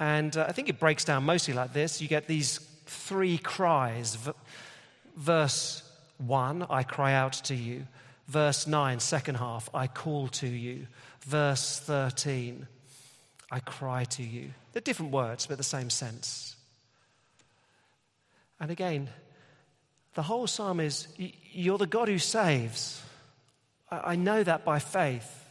And 0.00 0.34
uh, 0.34 0.46
I 0.48 0.52
think 0.52 0.70
it 0.70 0.80
breaks 0.80 1.04
down 1.04 1.24
mostly 1.24 1.52
like 1.52 1.74
this. 1.74 2.00
You 2.00 2.08
get 2.08 2.26
these 2.26 2.58
three 2.86 3.36
cries. 3.36 4.16
V- 4.16 4.32
verse 5.14 5.82
1, 6.18 6.66
I 6.70 6.82
cry 6.82 7.12
out 7.12 7.34
to 7.44 7.54
you. 7.54 7.86
Verse 8.26 8.66
9, 8.66 8.98
second 8.98 9.34
half, 9.36 9.68
I 9.74 9.86
call 9.86 10.28
to 10.28 10.46
you. 10.46 10.86
Verse 11.20 11.80
13, 11.80 12.66
I 13.50 13.60
cry 13.60 14.04
to 14.04 14.22
you. 14.22 14.52
They're 14.72 14.80
different 14.80 15.12
words, 15.12 15.46
but 15.46 15.58
the 15.58 15.64
same 15.64 15.90
sense. 15.90 16.56
And 18.58 18.70
again, 18.70 19.10
the 20.14 20.22
whole 20.22 20.46
psalm 20.46 20.80
is 20.80 21.08
You're 21.52 21.78
the 21.78 21.86
God 21.86 22.08
who 22.08 22.18
saves. 22.18 23.02
I 23.90 24.16
know 24.16 24.42
that 24.42 24.64
by 24.64 24.78
faith, 24.78 25.44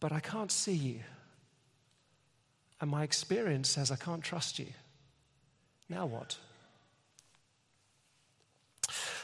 but 0.00 0.12
I 0.12 0.20
can't 0.20 0.52
see 0.52 0.74
you. 0.74 1.00
And 2.80 2.90
my 2.90 3.02
experience 3.02 3.68
says, 3.68 3.90
I 3.90 3.96
can't 3.96 4.22
trust 4.22 4.58
you. 4.58 4.66
Now 5.88 6.06
what? 6.06 6.36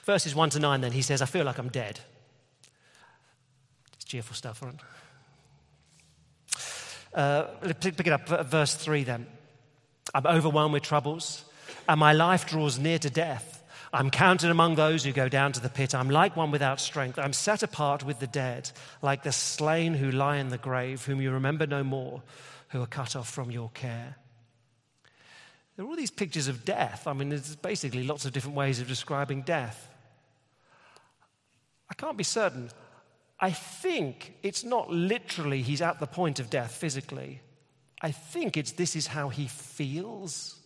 Verses 0.04 0.34
1 0.34 0.50
to 0.50 0.60
9, 0.60 0.80
then, 0.80 0.92
he 0.92 1.02
says, 1.02 1.22
I 1.22 1.26
feel 1.26 1.44
like 1.44 1.58
I'm 1.58 1.68
dead. 1.68 2.00
It's 3.94 4.04
cheerful 4.04 4.34
stuff, 4.34 4.62
right? 4.62 4.74
Uh, 7.12 7.42
pick 7.80 8.06
it 8.06 8.12
up, 8.12 8.28
verse 8.46 8.74
3 8.74 9.04
then. 9.04 9.26
I'm 10.14 10.26
overwhelmed 10.26 10.72
with 10.72 10.82
troubles, 10.82 11.44
and 11.88 12.00
my 12.00 12.12
life 12.12 12.46
draws 12.46 12.78
near 12.78 12.98
to 12.98 13.10
death. 13.10 13.62
I'm 13.92 14.10
counted 14.10 14.50
among 14.50 14.76
those 14.76 15.04
who 15.04 15.12
go 15.12 15.28
down 15.28 15.52
to 15.52 15.60
the 15.60 15.68
pit. 15.68 15.94
I'm 15.94 16.10
like 16.10 16.36
one 16.36 16.52
without 16.52 16.80
strength. 16.80 17.18
I'm 17.18 17.32
set 17.32 17.62
apart 17.64 18.04
with 18.04 18.20
the 18.20 18.26
dead, 18.28 18.70
like 19.02 19.24
the 19.24 19.32
slain 19.32 19.94
who 19.94 20.12
lie 20.12 20.36
in 20.36 20.48
the 20.48 20.58
grave, 20.58 21.04
whom 21.04 21.20
you 21.20 21.32
remember 21.32 21.66
no 21.66 21.82
more 21.82 22.22
who 22.70 22.82
are 22.82 22.86
cut 22.86 23.16
off 23.16 23.28
from 23.28 23.50
your 23.50 23.70
care. 23.70 24.16
There 25.76 25.84
are 25.84 25.88
all 25.88 25.96
these 25.96 26.10
pictures 26.10 26.48
of 26.48 26.64
death. 26.64 27.06
I 27.06 27.12
mean, 27.12 27.30
there's 27.30 27.56
basically 27.56 28.04
lots 28.04 28.24
of 28.24 28.32
different 28.32 28.56
ways 28.56 28.80
of 28.80 28.88
describing 28.88 29.42
death. 29.42 29.88
I 31.90 31.94
can't 31.94 32.16
be 32.16 32.24
certain. 32.24 32.70
I 33.40 33.50
think 33.50 34.34
it's 34.42 34.62
not 34.62 34.90
literally 34.90 35.62
he's 35.62 35.80
at 35.80 35.98
the 35.98 36.06
point 36.06 36.38
of 36.38 36.50
death 36.50 36.72
physically. 36.72 37.40
I 38.02 38.12
think 38.12 38.56
it's 38.56 38.72
this 38.72 38.94
is 38.94 39.06
how 39.06 39.28
he 39.30 39.46
feels. 39.46 40.58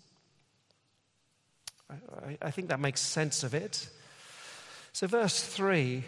I, 1.91 2.39
I, 2.43 2.51
think 2.51 2.69
that 2.69 2.81
makes 2.81 3.01
sense 3.01 3.43
of 3.43 3.55
it. 3.55 3.89
So, 4.93 5.07
verse 5.07 5.43
3 5.43 6.05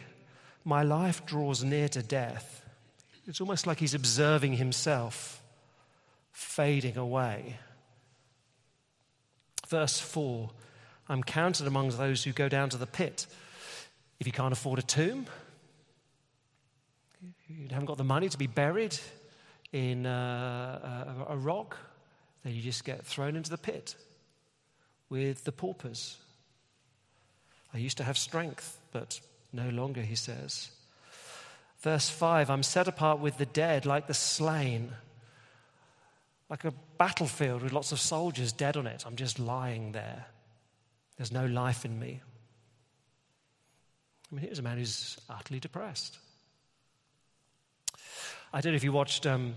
my 0.65 0.83
life 0.83 1.25
draws 1.27 1.63
near 1.63 1.89
to 1.89 2.03
death. 2.03 2.65
It's 3.29 3.41
almost 3.41 3.69
like 3.69 3.79
he's 3.79 3.95
observing 3.95 4.55
himself 4.55 5.41
fading 6.57 6.97
away. 6.97 7.59
Verse 9.69 10.01
4 10.01 10.51
I'm 11.09 11.23
counted 11.23 11.67
among 11.67 11.91
those 11.91 12.25
who 12.25 12.33
go 12.33 12.49
down 12.49 12.71
to 12.71 12.79
the 12.79 12.87
pit. 12.87 13.27
If 14.19 14.27
you 14.27 14.33
can't 14.33 14.53
afford 14.53 14.79
a 14.79 14.83
tomb, 14.83 15.27
you 17.49 17.69
haven't 17.71 17.85
got 17.85 17.99
the 17.99 18.05
money 18.05 18.29
to 18.29 18.39
be 18.39 18.47
buried 18.47 18.97
in 19.73 20.07
uh, 20.07 21.25
a, 21.29 21.35
a 21.35 21.37
rock, 21.37 21.77
then 22.43 22.55
you 22.55 22.63
just 22.63 22.85
get 22.85 23.05
thrown 23.05 23.37
into 23.37 23.51
the 23.51 23.59
pit 23.59 23.95
with 25.11 25.45
the 25.45 25.53
paupers. 25.53 26.17
I 27.75 27.79
used 27.79 27.99
to 27.99 28.05
have 28.05 28.17
strength, 28.17 28.81
but 28.93 29.21
no 29.53 29.69
longer, 29.69 30.01
he 30.01 30.17
says. 30.17 30.71
Verse 31.83 32.09
5 32.09 32.49
I'm 32.49 32.63
set 32.63 32.89
apart 32.89 33.21
with 33.21 33.37
the 33.37 33.47
dead, 33.47 33.85
like 33.85 34.07
the 34.07 34.15
slain 34.15 34.93
like 36.49 36.65
a 36.65 36.73
battlefield 36.99 37.63
with 37.63 37.73
lots 37.73 37.93
of 37.93 38.01
soldiers 38.01 38.53
dead 38.53 38.77
on 38.77 38.87
it. 38.87 39.05
I'm 39.07 39.17
just 39.17 39.39
lying 39.39 39.93
there. 39.93 40.27
There's 41.17 41.33
no 41.33 41.47
life 41.47 41.85
in 41.85 41.99
me. 41.99 42.21
I 44.31 44.35
mean, 44.35 44.45
here's 44.45 44.59
a 44.59 44.63
man 44.63 44.79
who's 44.79 45.19
utterly 45.29 45.61
depressed. 45.61 46.19
I 48.53 48.61
don't 48.61 48.73
know 48.73 48.77
if 48.77 48.85
you 48.85 48.93
watched, 48.93 49.27
um, 49.27 49.55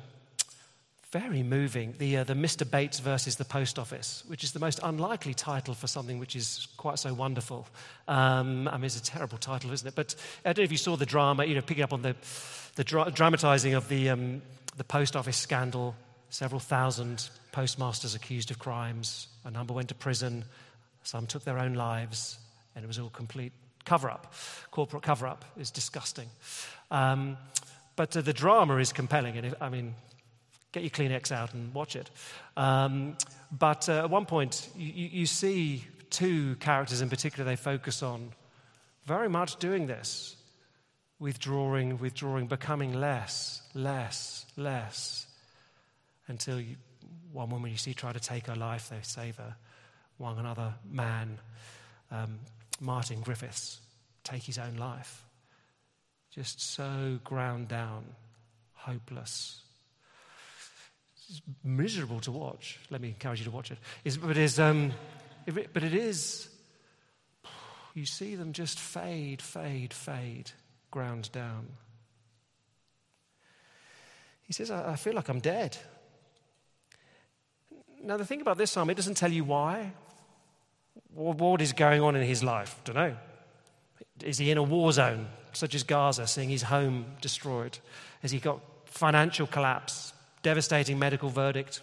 very 1.11 1.41
moving, 1.41 1.95
the, 1.97 2.17
uh, 2.17 2.23
the 2.23 2.33
Mr. 2.33 2.69
Bates 2.69 2.99
versus 2.99 3.35
the 3.35 3.45
Post 3.45 3.79
Office, 3.79 4.23
which 4.27 4.43
is 4.43 4.51
the 4.51 4.59
most 4.59 4.79
unlikely 4.83 5.33
title 5.33 5.73
for 5.73 5.87
something 5.87 6.19
which 6.19 6.35
is 6.35 6.67
quite 6.77 6.99
so 6.99 7.13
wonderful. 7.13 7.67
Um, 8.07 8.67
I 8.67 8.77
mean, 8.77 8.85
it's 8.85 8.97
a 8.97 9.03
terrible 9.03 9.39
title, 9.39 9.71
isn't 9.71 9.87
it? 9.87 9.95
But 9.95 10.13
I 10.45 10.53
don't 10.53 10.59
know 10.59 10.65
if 10.65 10.71
you 10.71 10.77
saw 10.77 10.95
the 10.95 11.07
drama, 11.07 11.45
you 11.45 11.55
know, 11.55 11.61
picking 11.61 11.83
up 11.83 11.93
on 11.93 12.03
the, 12.03 12.15
the 12.75 12.83
dra- 12.83 13.09
dramatizing 13.11 13.73
of 13.73 13.89
the, 13.89 14.09
um, 14.09 14.43
the 14.77 14.83
post 14.83 15.15
office 15.15 15.37
scandal 15.37 15.95
several 16.29 16.59
thousand 16.59 17.29
postmasters 17.51 18.15
accused 18.15 18.51
of 18.51 18.59
crimes. 18.59 19.27
A 19.45 19.51
number 19.51 19.73
went 19.73 19.89
to 19.89 19.95
prison. 19.95 20.45
Some 21.03 21.27
took 21.27 21.43
their 21.43 21.59
own 21.59 21.73
lives. 21.73 22.37
And 22.75 22.83
it 22.83 22.87
was 22.87 22.99
all 22.99 23.09
complete 23.09 23.51
cover 23.85 24.09
up. 24.09 24.33
Corporate 24.71 25.03
cover 25.03 25.27
up 25.27 25.45
is 25.57 25.71
disgusting. 25.71 26.29
Um, 26.91 27.37
but 27.95 28.15
uh, 28.15 28.21
the 28.21 28.33
drama 28.33 28.77
is 28.77 28.93
compelling. 28.93 29.37
And 29.37 29.47
if, 29.47 29.53
I 29.61 29.69
mean, 29.69 29.95
get 30.71 30.83
your 30.83 30.91
Kleenex 30.91 31.31
out 31.31 31.53
and 31.53 31.73
watch 31.73 31.95
it. 31.95 32.09
Um, 32.55 33.17
but 33.51 33.89
uh, 33.89 33.99
at 33.99 34.09
one 34.09 34.25
point, 34.25 34.69
you, 34.75 35.07
you 35.07 35.25
see 35.25 35.85
two 36.09 36.55
characters 36.55 37.01
in 37.01 37.09
particular 37.09 37.45
they 37.45 37.55
focus 37.55 38.01
on 38.03 38.31
very 39.05 39.29
much 39.29 39.57
doing 39.57 39.87
this 39.87 40.35
withdrawing, 41.19 41.97
withdrawing, 41.97 42.47
becoming 42.47 42.93
less, 42.93 43.61
less, 43.73 44.45
less, 44.55 45.27
until 46.29 46.59
you, 46.59 46.77
one 47.33 47.49
woman 47.49 47.71
you 47.71 47.77
see 47.77 47.93
try 47.93 48.13
to 48.13 48.19
take 48.19 48.47
her 48.47 48.55
life, 48.55 48.89
they 48.89 48.99
save 49.01 49.37
her. 49.37 49.55
One 50.17 50.37
another 50.37 50.75
man, 50.89 51.39
um, 52.11 52.39
Martin 52.79 53.21
Griffiths, 53.21 53.79
take 54.23 54.43
his 54.43 54.57
own 54.57 54.75
life. 54.77 55.25
Just 56.31 56.61
so 56.61 57.19
ground 57.23 57.67
down, 57.67 58.05
hopeless. 58.73 59.61
It's 61.29 61.41
miserable 61.63 62.19
to 62.21 62.31
watch. 62.31 62.79
Let 62.89 63.01
me 63.01 63.09
encourage 63.09 63.39
you 63.39 63.45
to 63.45 63.51
watch 63.51 63.71
it. 63.71 63.77
It's, 64.03 64.17
but, 64.17 64.31
it 64.31 64.37
is, 64.37 64.59
um, 64.59 64.93
it, 65.45 65.73
but 65.73 65.83
it 65.83 65.93
is, 65.93 66.49
you 67.93 68.05
see 68.05 68.35
them 68.35 68.53
just 68.53 68.79
fade, 68.79 69.41
fade, 69.41 69.93
fade 69.93 70.51
ground 70.91 71.31
down. 71.31 71.67
He 74.41 74.53
says, 74.53 74.71
I, 74.71 74.93
I 74.93 74.95
feel 74.95 75.13
like 75.13 75.29
I'm 75.29 75.39
dead. 75.39 75.77
Now, 78.03 78.17
the 78.17 78.25
thing 78.25 78.41
about 78.41 78.57
this 78.57 78.71
psalm, 78.71 78.89
it 78.89 78.95
doesn't 78.95 79.17
tell 79.17 79.31
you 79.31 79.43
why. 79.43 79.91
What 81.13 81.61
is 81.61 81.73
going 81.73 82.01
on 82.01 82.15
in 82.15 82.23
his 82.25 82.43
life? 82.43 82.79
Don't 82.83 82.95
know. 82.95 83.15
Is 84.23 84.37
he 84.37 84.51
in 84.51 84.57
a 84.57 84.63
war 84.63 84.91
zone, 84.91 85.27
such 85.53 85.75
as 85.75 85.83
Gaza, 85.83 86.27
seeing 86.27 86.49
his 86.49 86.63
home 86.63 87.05
destroyed? 87.21 87.77
Has 88.21 88.31
he 88.31 88.39
got 88.39 88.59
financial 88.85 89.47
collapse, 89.47 90.13
devastating 90.43 90.99
medical 90.99 91.29
verdict? 91.29 91.81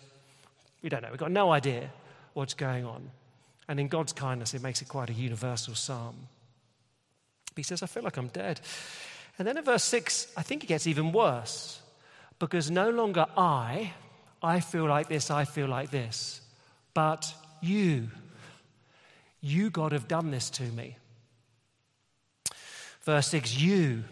We 0.82 0.88
don't 0.88 1.02
know. 1.02 1.10
We've 1.10 1.18
got 1.18 1.32
no 1.32 1.50
idea 1.50 1.90
what's 2.34 2.54
going 2.54 2.84
on. 2.84 3.10
And 3.68 3.80
in 3.80 3.88
God's 3.88 4.12
kindness, 4.12 4.54
it 4.54 4.62
makes 4.62 4.80
it 4.80 4.88
quite 4.88 5.10
a 5.10 5.14
universal 5.14 5.74
psalm. 5.74 6.28
He 7.56 7.62
says, 7.62 7.82
I 7.82 7.86
feel 7.86 8.02
like 8.02 8.16
I'm 8.16 8.28
dead. 8.28 8.60
And 9.38 9.48
then 9.48 9.56
in 9.56 9.64
verse 9.64 9.84
6, 9.84 10.32
I 10.36 10.42
think 10.42 10.62
it 10.62 10.66
gets 10.66 10.86
even 10.86 11.12
worse 11.12 11.80
because 12.38 12.70
no 12.70 12.90
longer 12.90 13.26
I, 13.36 13.92
I 14.42 14.60
feel 14.60 14.86
like 14.86 15.08
this, 15.08 15.30
I 15.30 15.44
feel 15.44 15.66
like 15.66 15.90
this, 15.90 16.40
but 16.94 17.32
you, 17.60 18.08
you, 19.40 19.70
God, 19.70 19.92
have 19.92 20.08
done 20.08 20.30
this 20.30 20.50
to 20.50 20.62
me. 20.62 20.96
Verse 23.02 23.28
6 23.28 23.56
You 23.58 24.04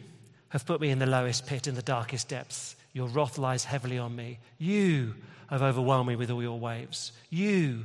have 0.51 0.65
put 0.65 0.81
me 0.81 0.91
in 0.91 0.99
the 0.99 1.07
lowest 1.07 1.47
pit, 1.47 1.67
in 1.67 1.75
the 1.75 1.83
darkest 1.83 2.29
depths. 2.29 2.77
Your 2.93 3.09
wrath 3.09 3.39
lies 3.39 3.65
heavily 3.65 3.99
on 3.99 4.15
me. 4.15 4.39
You 4.59 5.15
have 5.49 5.63
overwhelmed 5.63 6.09
me 6.09 6.17
with 6.17 6.31
all 6.31 6.43
your 6.43 6.59
waves. 6.59 7.13
You 7.29 7.85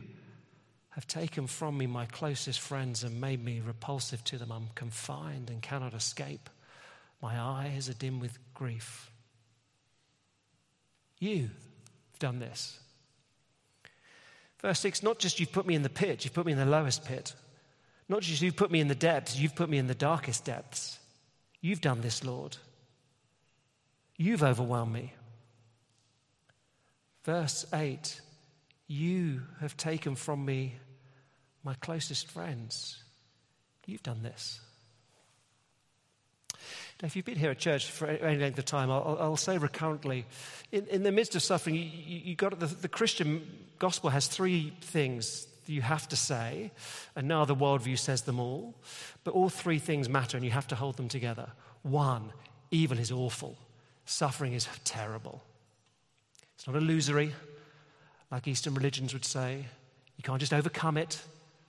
have 0.90 1.08
taken 1.08 1.48
from 1.48 1.78
me 1.78 1.88
my 1.88 2.06
closest 2.06 2.60
friends 2.60 3.04
and 3.04 3.20
made 3.20 3.44
me 3.44 3.62
repulsive 3.66 4.24
to 4.26 4.38
them. 4.38 4.52
I'm 4.52 4.68
confined 4.76 5.50
and 5.50 5.62
cannot 5.62 5.94
escape. 5.94 6.50
My 7.22 7.40
eyes 7.40 7.90
are 7.90 7.94
dim 7.94 8.20
with 8.20 8.38
grief. 8.54 9.12
You 11.20 11.50
done 12.20 12.40
this. 12.40 12.80
Verse 14.62 14.80
6 14.80 15.04
Not 15.04 15.20
just 15.20 15.40
you've 15.40 15.52
put 15.52 15.66
me 15.66 15.76
in 15.76 15.84
the 15.84 15.90
pit, 15.90 16.24
you've 16.24 16.34
put 16.34 16.46
me 16.46 16.52
in 16.52 16.58
the 16.58 16.66
lowest 16.66 17.06
pit. 17.06 17.34
Not 18.08 18.22
just 18.22 18.42
you've 18.42 18.56
put 18.56 18.72
me 18.72 18.80
in 18.80 18.88
the 18.88 18.96
depths, 18.96 19.38
you've 19.38 19.56
put 19.56 19.70
me 19.70 19.78
in 19.78 19.88
the 19.88 19.96
darkest 19.96 20.46
depths. 20.46 21.00
You've 21.62 21.82
done 21.82 22.02
this, 22.02 22.24
Lord. 22.24 22.58
You've 24.18 24.44
overwhelmed 24.44 24.94
me. 24.94 25.14
Verse 27.24 27.66
8 27.74 28.20
You 28.88 29.44
have 29.60 29.78
taken 29.78 30.16
from 30.16 30.44
me 30.44 30.76
my 31.64 31.74
closest 31.76 32.30
friends. 32.30 33.04
You've 33.86 34.04
done 34.04 34.24
this. 34.24 34.62
If 37.02 37.16
you've 37.16 37.26
been 37.26 37.38
here 37.38 37.52
at 37.52 37.60
church 37.60 37.90
for 37.90 38.08
any 38.08 38.40
length 38.40 38.60
of 38.60 38.66
time, 38.66 38.92
I'll, 38.92 39.18
I'll 39.20 39.38
say 39.38 39.58
recurrently 39.58 40.26
in, 40.72 40.86
in, 40.88 41.04
the 41.04 41.14
midst 41.14 41.34
of 41.36 41.42
suffering, 41.42 41.76
you, 41.76 41.84
you, 41.84 42.20
you 42.26 42.36
got 42.36 42.60
the, 42.60 42.66
the 42.66 42.90
Christian 42.90 43.48
gospel 43.80 44.10
has 44.10 44.28
three 44.28 44.74
things 44.82 45.48
you 45.66 45.82
have 45.82 46.08
to 46.10 46.16
say, 46.16 46.72
and 47.16 47.28
now 47.28 47.46
the 47.46 47.56
worldview 47.56 47.98
says 47.98 48.24
them 48.24 48.40
all. 48.40 48.74
But 49.24 49.34
all 49.34 49.50
three 49.50 49.80
things 49.80 50.10
matter, 50.10 50.36
and 50.36 50.46
you 50.46 50.52
have 50.52 50.68
to 50.68 50.76
hold 50.76 50.98
them 50.98 51.08
together. 51.08 51.50
One, 51.84 52.34
evil 52.72 53.00
is 53.00 53.12
awful, 53.12 53.56
suffering 54.06 54.54
is 54.54 54.68
terrible. 54.84 55.42
It's 56.56 56.68
not 56.68 56.76
illusory, 56.76 57.34
like 58.32 58.48
Eastern 58.48 58.74
religions 58.74 59.14
would 59.14 59.26
say. 59.26 59.66
You 60.18 60.24
can't 60.24 60.40
just 60.40 60.54
overcome 60.54 60.98
it 60.98 61.22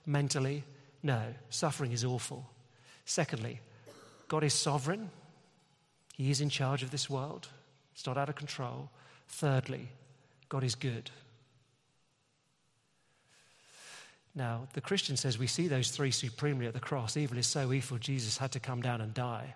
mentally. 0.05 0.63
No, 1.03 1.21
suffering 1.49 1.93
is 1.93 2.03
awful. 2.03 2.49
Secondly, 3.05 3.61
God 4.27 4.43
is 4.43 4.53
sovereign, 4.53 5.09
He 6.15 6.31
is 6.31 6.41
in 6.41 6.49
charge 6.49 6.83
of 6.83 6.91
this 6.91 7.09
world, 7.09 7.47
it's 7.93 8.05
not 8.05 8.17
out 8.17 8.29
of 8.29 8.35
control. 8.35 8.89
Thirdly, 9.27 9.87
God 10.49 10.63
is 10.63 10.75
good. 10.75 11.09
Now, 14.33 14.67
the 14.73 14.81
Christian 14.81 15.17
says 15.17 15.37
we 15.37 15.47
see 15.47 15.67
those 15.67 15.91
three 15.91 16.11
supremely 16.11 16.65
at 16.65 16.73
the 16.73 16.79
cross. 16.79 17.17
Evil 17.17 17.37
is 17.37 17.47
so 17.47 17.73
evil, 17.73 17.97
Jesus 17.97 18.37
had 18.37 18.51
to 18.53 18.59
come 18.59 18.81
down 18.81 19.01
and 19.01 19.13
die 19.13 19.55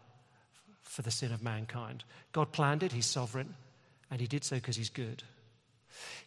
for 0.81 1.01
the 1.01 1.11
sin 1.11 1.31
of 1.31 1.43
mankind. 1.43 2.03
God 2.31 2.51
planned 2.51 2.83
it, 2.83 2.91
He's 2.91 3.05
sovereign, 3.05 3.55
and 4.11 4.21
He 4.21 4.27
did 4.27 4.43
so 4.43 4.57
because 4.57 4.75
He's 4.75 4.89
good. 4.89 5.23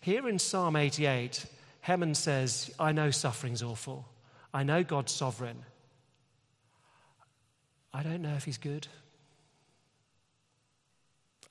Here 0.01 0.29
in 0.29 0.39
Psalm 0.39 0.77
88, 0.77 1.47
Heman 1.83 2.15
says, 2.15 2.71
I 2.79 2.93
know 2.93 3.11
suffering's 3.11 3.63
awful. 3.63 4.07
I 4.53 4.63
know 4.63 4.83
God's 4.83 5.13
sovereign. 5.13 5.65
I 7.93 8.03
don't 8.03 8.23
know 8.23 8.35
if 8.35 8.45
he's 8.45 8.59
good. 8.59 8.87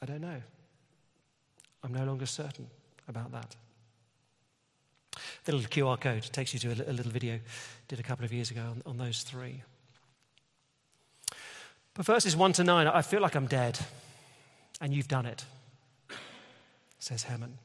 I 0.01 0.05
don't 0.05 0.21
know. 0.21 0.41
I'm 1.83 1.93
no 1.93 2.05
longer 2.05 2.25
certain 2.25 2.67
about 3.07 3.31
that. 3.31 3.55
The 5.45 5.53
little 5.53 5.69
QR 5.69 5.99
code 5.99 6.23
takes 6.31 6.53
you 6.53 6.59
to 6.59 6.89
a, 6.89 6.93
little 6.93 7.11
video 7.11 7.39
did 7.87 7.99
a 7.99 8.03
couple 8.03 8.25
of 8.25 8.33
years 8.33 8.51
ago 8.51 8.61
on, 8.61 8.81
on 8.85 8.97
those 8.97 9.23
three. 9.23 9.63
But 11.93 12.05
verses 12.05 12.35
1 12.35 12.53
to 12.53 12.63
9, 12.63 12.87
I 12.87 13.01
feel 13.01 13.21
like 13.21 13.35
I'm 13.35 13.47
dead, 13.47 13.79
and 14.79 14.93
you've 14.93 15.07
done 15.07 15.25
it, 15.25 15.45
says 16.99 17.23
Heman. 17.23 17.57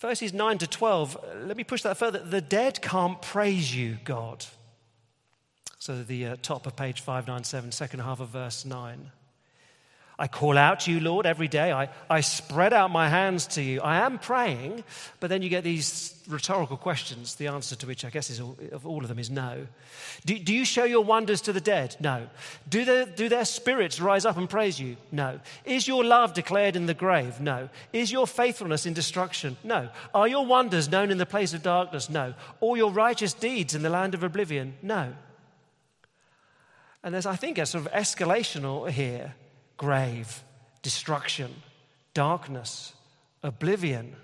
Verses 0.00 0.32
9 0.32 0.58
to 0.58 0.66
12, 0.66 1.18
let 1.44 1.56
me 1.56 1.64
push 1.64 1.82
that 1.82 1.96
further. 1.96 2.18
The 2.18 2.40
dead 2.40 2.82
can't 2.82 3.20
praise 3.20 3.76
you, 3.76 3.98
God. 4.04 4.46
So, 5.78 6.02
the 6.02 6.26
uh, 6.26 6.36
top 6.42 6.66
of 6.66 6.74
page 6.74 7.00
597, 7.00 7.70
second 7.70 8.00
half 8.00 8.20
of 8.20 8.30
verse 8.30 8.64
9. 8.64 9.12
I 10.20 10.26
call 10.26 10.58
out 10.58 10.80
to 10.80 10.90
you, 10.90 10.98
Lord, 10.98 11.26
every 11.26 11.46
day. 11.46 11.70
I, 11.70 11.90
I 12.10 12.22
spread 12.22 12.72
out 12.72 12.90
my 12.90 13.08
hands 13.08 13.46
to 13.48 13.62
you. 13.62 13.80
I 13.80 13.98
am 13.98 14.18
praying, 14.18 14.82
but 15.20 15.30
then 15.30 15.42
you 15.42 15.48
get 15.48 15.62
these 15.62 16.20
rhetorical 16.26 16.76
questions, 16.76 17.36
the 17.36 17.46
answer 17.46 17.76
to 17.76 17.86
which 17.86 18.04
I 18.04 18.10
guess 18.10 18.28
is 18.28 18.40
all, 18.40 18.56
of 18.72 18.84
all 18.84 19.02
of 19.02 19.08
them 19.08 19.20
is 19.20 19.30
no. 19.30 19.68
Do, 20.26 20.36
do 20.36 20.52
you 20.52 20.64
show 20.64 20.82
your 20.82 21.04
wonders 21.04 21.40
to 21.42 21.52
the 21.52 21.60
dead? 21.60 21.94
No. 22.00 22.26
Do, 22.68 22.84
their, 22.84 23.06
do 23.06 23.28
their 23.28 23.44
spirits 23.44 24.00
rise 24.00 24.24
up 24.26 24.36
and 24.36 24.50
praise 24.50 24.80
you? 24.80 24.96
No. 25.12 25.38
Is 25.64 25.86
your 25.86 26.04
love 26.04 26.34
declared 26.34 26.74
in 26.74 26.86
the 26.86 26.94
grave? 26.94 27.40
No. 27.40 27.68
Is 27.92 28.10
your 28.10 28.26
faithfulness 28.26 28.86
in 28.86 28.94
destruction? 28.94 29.56
No. 29.62 29.88
Are 30.12 30.26
your 30.26 30.44
wonders 30.44 30.90
known 30.90 31.12
in 31.12 31.18
the 31.18 31.26
place 31.26 31.54
of 31.54 31.62
darkness? 31.62 32.10
No. 32.10 32.34
All 32.58 32.76
your 32.76 32.90
righteous 32.90 33.34
deeds 33.34 33.72
in 33.72 33.82
the 33.82 33.90
land 33.90 34.14
of 34.14 34.24
oblivion? 34.24 34.74
No. 34.82 35.14
And 37.04 37.14
there's, 37.14 37.26
I 37.26 37.36
think, 37.36 37.58
a 37.58 37.66
sort 37.66 37.86
of 37.86 37.92
escalation 37.92 38.90
here 38.90 39.34
grave, 39.78 40.42
destruction, 40.82 41.50
darkness, 42.12 42.92
oblivion. 43.42 44.14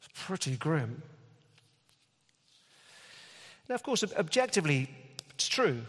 It's 0.00 0.26
pretty 0.26 0.56
grim. 0.56 1.02
Now, 3.68 3.74
of 3.74 3.82
course, 3.82 4.04
objectively, 4.16 4.90
it's 5.34 5.48
true. 5.48 5.82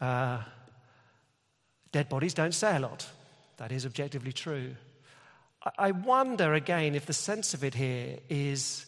Uh, 0.00 0.38
dead 1.90 2.08
bodies 2.08 2.34
don't 2.34 2.54
say 2.54 2.76
a 2.76 2.78
lot. 2.78 3.08
That 3.56 3.72
is 3.72 3.84
objectively 3.84 4.32
true. 4.32 4.76
I 5.78 5.90
wonder 5.90 6.54
again 6.54 6.94
if 6.94 7.06
the 7.06 7.12
sense 7.12 7.52
of 7.52 7.64
it 7.64 7.74
here 7.74 8.18
is 8.28 8.86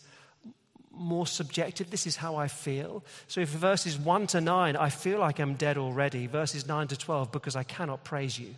more 0.92 1.26
subjective. 1.26 1.90
This 1.90 2.06
is 2.06 2.16
how 2.16 2.36
I 2.36 2.48
feel. 2.48 3.02
So, 3.26 3.40
if 3.40 3.48
verses 3.48 3.98
1 3.98 4.26
to 4.28 4.40
9, 4.40 4.76
I 4.76 4.90
feel 4.90 5.18
like 5.18 5.38
I'm 5.38 5.54
dead 5.54 5.78
already, 5.78 6.26
verses 6.26 6.66
9 6.66 6.88
to 6.88 6.96
12, 6.96 7.32
because 7.32 7.56
I 7.56 7.62
cannot 7.62 8.04
praise 8.04 8.38
you. 8.38 8.54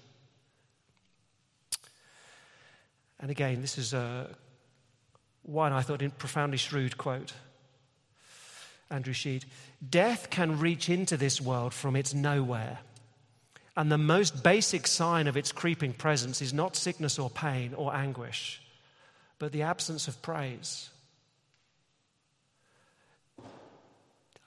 And 3.21 3.31
again, 3.31 3.61
this 3.61 3.77
is 3.79 3.93
a, 3.93 4.29
one 5.43 5.73
I 5.73 5.83
thought 5.83 6.03
profoundly 6.19 6.59
shrewd 6.59 6.97
quote. 6.97 7.33
Andrew 8.91 9.13
Shead, 9.13 9.45
death 9.89 10.31
can 10.31 10.59
reach 10.59 10.89
into 10.89 11.17
this 11.17 11.41
world 11.41 11.73
from 11.73 11.95
its 11.95 12.13
nowhere. 12.13 12.79
And 13.77 13.91
the 13.91 13.99
most 13.99 14.43
basic 14.43 14.87
sign 14.87 15.29
of 15.29 15.37
its 15.37 15.53
creeping 15.53 15.93
presence 15.93 16.43
is 16.43 16.53
not 16.53 16.75
sickness 16.75 17.19
or 17.19 17.31
pain 17.31 17.73
or 17.75 17.95
anguish, 17.95 18.61
but 19.39 19.53
the 19.53 19.63
absence 19.63 20.09
of 20.09 20.21
praise. 20.23 20.91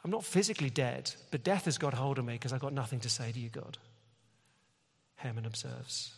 I'm 0.03 0.11
not 0.11 0.25
physically 0.25 0.69
dead, 0.69 1.13
but 1.31 1.43
death 1.43 1.65
has 1.65 1.77
got 1.77 1.93
hold 1.93 2.19
of 2.19 2.25
me 2.25 2.33
because 2.33 2.51
I've 2.51 2.59
got 2.59 2.73
nothing 2.73 2.99
to 3.01 3.09
say 3.09 3.31
to 3.31 3.39
you, 3.39 3.49
God. 3.49 3.77
Heman 5.21 5.45
observes. 5.45 6.13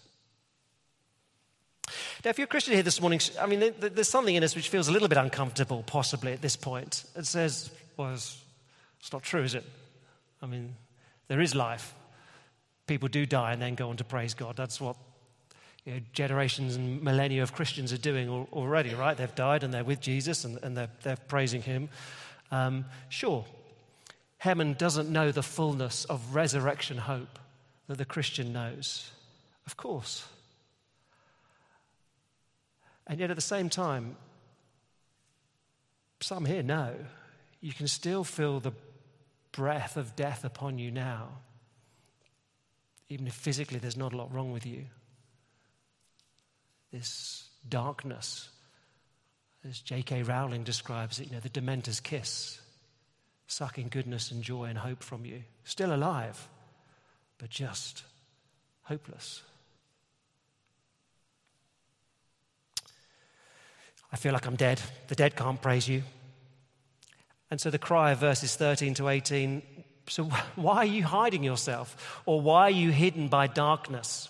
Now, 2.24 2.30
if 2.30 2.38
you're 2.38 2.46
a 2.46 2.50
Christian 2.50 2.74
here 2.74 2.84
this 2.84 3.00
morning, 3.00 3.20
I 3.40 3.46
mean, 3.46 3.74
there's 3.80 4.10
something 4.10 4.36
in 4.36 4.44
us 4.44 4.56
which 4.56 4.70
feels 4.70 4.88
a 4.88 4.92
little 4.92 5.08
bit 5.08 5.18
uncomfortable, 5.18 5.84
possibly 5.84 6.34
at 6.34 6.42
this 6.42 6.56
point. 6.56 7.06
It 7.16 7.26
says, 7.26 7.70
well, 7.98 8.14
it's, 8.14 8.42
it's 9.00 9.14
not 9.14 9.24
true, 9.24 9.44
is 9.44 9.56
it? 9.56 9.64
I 10.42 10.48
mean, 10.48 10.76
there 11.28 11.42
is 11.42 11.56
life. 11.56 11.94
People 12.88 13.08
do 13.08 13.26
die 13.26 13.54
and 13.54 13.62
then 13.62 13.76
go 13.76 13.90
on 13.90 13.98
to 13.98 14.04
praise 14.04 14.34
God. 14.34 14.56
That's 14.56 14.80
what 14.80 14.96
you 15.86 15.94
know, 15.94 16.00
generations 16.14 16.76
and 16.76 17.02
millennia 17.02 17.44
of 17.44 17.54
Christians 17.54 17.94
are 17.94 17.98
doing 17.98 18.30
already, 18.30 18.94
right? 18.94 19.16
They've 19.16 19.36
died 19.36 19.64
and 19.64 19.74
they're 19.74 19.84
with 19.84 20.02
Jesus 20.02 20.44
and, 20.44 20.60
and 20.64 20.76
they're, 20.76 20.90
they're 21.04 21.18
praising 21.28 21.62
Him. 21.62 21.90
Um, 22.52 22.86
sure, 23.10 23.46
Heman 24.44 24.74
doesn't 24.74 25.10
know 25.10 25.32
the 25.32 25.44
fullness 25.44 26.06
of 26.06 26.36
resurrection 26.36 26.98
hope 26.98 27.40
that 27.88 27.98
the 27.98 28.06
Christian 28.06 28.54
knows. 28.54 29.12
Of 29.66 29.78
course. 29.78 30.28
And 33.08 33.20
yet 33.20 33.30
at 33.30 33.36
the 33.36 33.42
same 33.42 33.70
time, 33.70 34.18
some 36.20 36.46
here 36.46 36.64
know 36.64 36.96
you 37.62 37.74
can 37.74 37.88
still 37.88 38.24
feel 38.24 38.60
the 38.60 38.74
breath 39.52 39.98
of 39.98 40.16
death 40.16 40.44
upon 40.44 40.78
you 40.78 40.92
now, 40.92 41.30
even 43.10 43.28
if 43.28 43.34
physically 43.34 43.80
there's 43.80 43.98
not 43.98 44.14
a 44.14 44.18
lot 44.18 44.34
wrong 44.34 44.52
with 44.52 44.66
you. 44.66 44.86
This 46.92 47.50
darkness, 47.68 48.50
as 49.68 49.80
J.K. 49.80 50.24
Rowling 50.24 50.64
describes 50.64 51.20
it, 51.20 51.28
you 51.28 51.34
know, 51.34 51.40
the 51.40 51.50
dementor's 51.50 52.00
kiss 52.00 52.60
sucking 53.48 53.90
goodness 53.90 54.32
and 54.32 54.44
joy 54.44 54.66
and 54.66 54.78
hope 54.78 55.04
from 55.04 55.26
you. 55.26 55.44
Still 55.64 55.94
alive, 55.94 56.48
but 57.38 57.50
just 57.50 58.04
hopeless. 58.84 59.44
I 64.16 64.18
feel 64.18 64.32
like 64.32 64.46
I'm 64.46 64.56
dead. 64.56 64.80
The 65.10 65.16
dead 65.16 65.36
can't 65.36 65.62
praise 65.62 65.90
you. 65.90 66.02
And 67.52 67.60
so 67.60 67.70
the 67.70 67.78
cry 67.78 68.12
of 68.12 68.20
verses 68.20 68.56
13 68.56 68.94
to 68.94 69.10
18 69.10 69.62
so 70.08 70.24
why 70.56 70.78
are 70.78 70.86
you 70.86 71.04
hiding 71.04 71.44
yourself? 71.44 72.22
Or 72.26 72.40
why 72.40 72.62
are 72.62 72.70
you 72.70 72.92
hidden 72.92 73.28
by 73.28 73.48
darkness? 73.48 74.30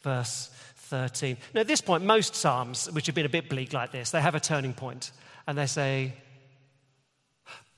Verse 0.00 0.48
13. 0.76 1.36
Now, 1.52 1.60
at 1.60 1.68
this 1.68 1.82
point, 1.82 2.04
most 2.04 2.34
Psalms, 2.34 2.90
which 2.90 3.04
have 3.04 3.14
been 3.14 3.26
a 3.26 3.28
bit 3.28 3.50
bleak 3.50 3.74
like 3.74 3.92
this, 3.92 4.12
they 4.12 4.20
have 4.22 4.34
a 4.34 4.40
turning 4.40 4.72
point 4.72 5.12
and 5.46 5.58
they 5.58 5.66
say, 5.66 6.14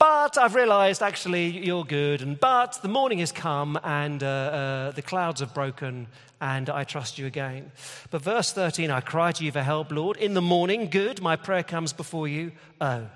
but 0.04 0.36
I've 0.36 0.54
realized 0.54 1.02
actually 1.02 1.46
you're 1.64 1.84
good, 1.84 2.20
and 2.20 2.38
but 2.38 2.78
the 2.82 2.88
morning 2.88 3.20
has 3.20 3.32
come 3.32 3.78
and 3.82 4.22
uh, 4.22 4.26
uh, 4.26 4.90
the 4.90 5.00
clouds 5.00 5.40
have 5.40 5.54
broken, 5.54 6.08
and 6.42 6.68
I 6.68 6.84
trust 6.84 7.18
you 7.18 7.24
again. 7.24 7.72
But 8.10 8.20
verse 8.20 8.52
13, 8.52 8.90
I 8.90 9.00
cry 9.00 9.32
to 9.32 9.42
you 9.42 9.50
for 9.50 9.62
help, 9.62 9.90
Lord. 9.90 10.18
In 10.18 10.34
the 10.34 10.42
morning, 10.42 10.90
good, 10.90 11.22
my 11.22 11.36
prayer 11.36 11.62
comes 11.62 11.94
before 11.94 12.28
you. 12.28 12.52
Oh. 12.82 13.06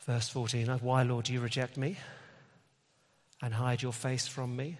Verse 0.00 0.28
14, 0.28 0.66
why, 0.82 1.02
Lord, 1.02 1.24
do 1.24 1.32
you 1.32 1.40
reject 1.40 1.78
me 1.78 1.96
and 3.40 3.54
hide 3.54 3.80
your 3.80 3.94
face 3.94 4.26
from 4.26 4.54
me? 4.54 4.76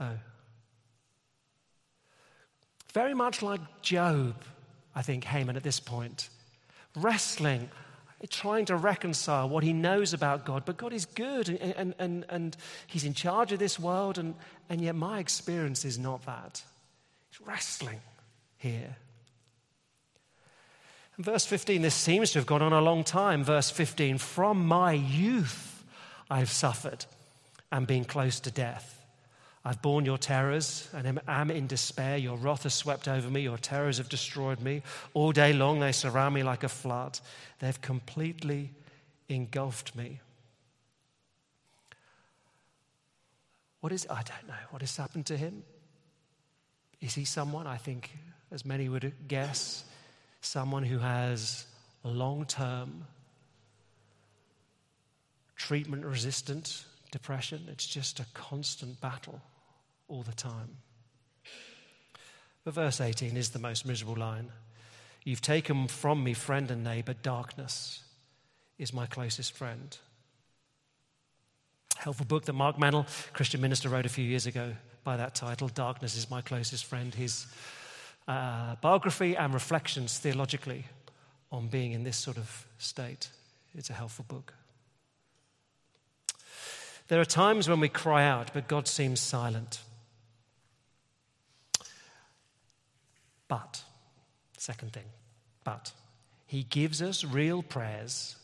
Oh. 0.00 0.18
Very 2.94 3.12
much 3.12 3.42
like 3.42 3.60
Job 3.82 4.34
I 4.94 5.02
think, 5.02 5.24
Heman 5.24 5.56
at 5.56 5.62
this 5.62 5.80
point. 5.80 6.28
Wrestling, 6.96 7.70
trying 8.28 8.66
to 8.66 8.76
reconcile 8.76 9.48
what 9.48 9.64
he 9.64 9.72
knows 9.72 10.12
about 10.12 10.44
God. 10.44 10.64
But 10.64 10.76
God 10.76 10.92
is 10.92 11.06
good 11.06 11.48
and, 11.48 11.74
and, 11.76 11.94
and, 11.98 12.24
and 12.28 12.56
he's 12.86 13.04
in 13.04 13.14
charge 13.14 13.52
of 13.52 13.58
this 13.58 13.78
world, 13.78 14.18
and, 14.18 14.34
and 14.68 14.80
yet 14.80 14.94
my 14.94 15.18
experience 15.18 15.84
is 15.84 15.98
not 15.98 16.24
that. 16.26 16.62
He's 17.30 17.46
wrestling 17.46 18.00
here. 18.58 18.96
And 21.16 21.26
verse 21.26 21.44
15, 21.44 21.82
this 21.82 21.94
seems 21.94 22.32
to 22.32 22.38
have 22.38 22.46
gone 22.46 22.62
on 22.62 22.72
a 22.72 22.80
long 22.80 23.04
time. 23.04 23.44
Verse 23.44 23.70
15, 23.70 24.18
from 24.18 24.64
my 24.66 24.92
youth 24.92 25.84
I've 26.30 26.50
suffered 26.50 27.04
and 27.70 27.86
been 27.86 28.04
close 28.04 28.40
to 28.40 28.50
death. 28.50 29.01
I've 29.64 29.80
borne 29.80 30.04
your 30.04 30.18
terrors 30.18 30.88
and 30.92 31.20
am 31.28 31.50
in 31.50 31.68
despair. 31.68 32.16
Your 32.16 32.36
wrath 32.36 32.64
has 32.64 32.74
swept 32.74 33.06
over 33.06 33.30
me. 33.30 33.42
Your 33.42 33.58
terrors 33.58 33.98
have 33.98 34.08
destroyed 34.08 34.60
me. 34.60 34.82
All 35.14 35.30
day 35.30 35.52
long 35.52 35.78
they 35.78 35.92
surround 35.92 36.34
me 36.34 36.42
like 36.42 36.64
a 36.64 36.68
flood. 36.68 37.20
They've 37.60 37.80
completely 37.80 38.70
engulfed 39.28 39.94
me. 39.94 40.20
What 43.80 43.92
is, 43.92 44.06
I 44.10 44.22
don't 44.22 44.48
know, 44.48 44.54
what 44.70 44.82
has 44.82 44.96
happened 44.96 45.26
to 45.26 45.36
him? 45.36 45.62
Is 47.00 47.14
he 47.14 47.24
someone, 47.24 47.66
I 47.66 47.76
think, 47.76 48.10
as 48.50 48.64
many 48.64 48.88
would 48.88 49.12
guess, 49.28 49.84
someone 50.40 50.82
who 50.82 50.98
has 50.98 51.66
long 52.02 52.46
term 52.46 53.04
treatment 55.54 56.04
resistant 56.04 56.84
depression? 57.12 57.68
It's 57.70 57.86
just 57.86 58.18
a 58.18 58.26
constant 58.34 59.00
battle 59.00 59.40
all 60.12 60.22
the 60.22 60.32
time. 60.32 60.76
But 62.64 62.74
verse 62.74 63.00
18 63.00 63.36
is 63.36 63.50
the 63.50 63.58
most 63.58 63.86
miserable 63.86 64.16
line. 64.16 64.52
You've 65.24 65.40
taken 65.40 65.88
from 65.88 66.22
me 66.22 66.34
friend 66.34 66.70
and 66.70 66.84
neighbor, 66.84 67.14
darkness 67.14 68.02
is 68.78 68.92
my 68.92 69.06
closest 69.06 69.52
friend. 69.52 69.96
Helpful 71.96 72.26
book 72.26 72.44
that 72.44 72.52
Mark 72.52 72.76
Meynell, 72.76 73.06
Christian 73.32 73.60
minister, 73.60 73.88
wrote 73.88 74.04
a 74.04 74.10
few 74.10 74.24
years 74.24 74.46
ago 74.46 74.74
by 75.02 75.16
that 75.16 75.34
title, 75.34 75.68
Darkness 75.68 76.16
is 76.16 76.30
My 76.30 76.42
Closest 76.42 76.84
Friend. 76.84 77.14
His 77.14 77.46
uh, 78.28 78.76
biography 78.80 79.36
and 79.36 79.54
reflections 79.54 80.18
theologically 80.18 80.86
on 81.50 81.68
being 81.68 81.92
in 81.92 82.04
this 82.04 82.16
sort 82.16 82.36
of 82.36 82.66
state. 82.78 83.28
It's 83.74 83.90
a 83.90 83.94
helpful 83.94 84.24
book. 84.28 84.52
There 87.08 87.20
are 87.20 87.24
times 87.24 87.68
when 87.68 87.80
we 87.80 87.88
cry 87.88 88.24
out, 88.24 88.50
but 88.52 88.68
God 88.68 88.86
seems 88.88 89.20
silent. 89.20 89.80
But, 93.52 93.82
second 94.56 94.94
thing, 94.94 95.04
but, 95.62 95.92
he 96.46 96.62
gives 96.62 97.02
us 97.02 97.22
real 97.22 97.62
prayers 97.62 98.36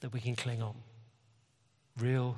that 0.00 0.12
we 0.12 0.20
can 0.20 0.36
cling 0.36 0.60
on. 0.60 0.74
Real 1.98 2.36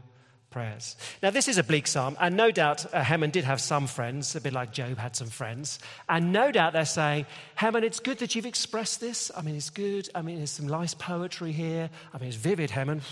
prayers. 0.51 0.95
Now, 1.21 1.31
this 1.31 1.49
is 1.49 1.59
a 1.59 1.65
bleak 1.65 1.89
psalm, 1.89 2.17
and 2.21 2.37
no 2.37 2.53
doubt 2.53 2.87
uh, 2.95 3.27
did 3.27 3.43
have 3.43 3.61
some 3.61 3.89
friends, 3.89 4.37
a 4.37 4.41
bit 4.41 4.53
like 4.53 4.73
Job 4.73 4.99
had 4.99 5.17
some 5.17 5.31
friends. 5.31 5.81
And 6.09 6.33
no 6.33 6.53
doubt 6.53 6.75
they're 6.75 6.85
saying, 6.85 7.27
Heman, 7.59 7.83
it's 7.83 7.99
good 7.99 8.19
that 8.21 8.37
you've 8.37 8.47
expressed 8.47 9.01
this. 9.01 9.33
I 9.37 9.43
mean, 9.43 9.57
it's 9.57 9.71
good. 9.71 10.09
I 10.15 10.23
mean, 10.23 10.37
there's 10.37 10.53
some 10.53 10.69
nice 10.69 10.95
poetry 10.95 11.51
here. 11.51 11.91
I 12.15 12.19
mean, 12.19 12.29
it's 12.29 12.37
vivid, 12.37 12.71
Heman. 12.71 13.03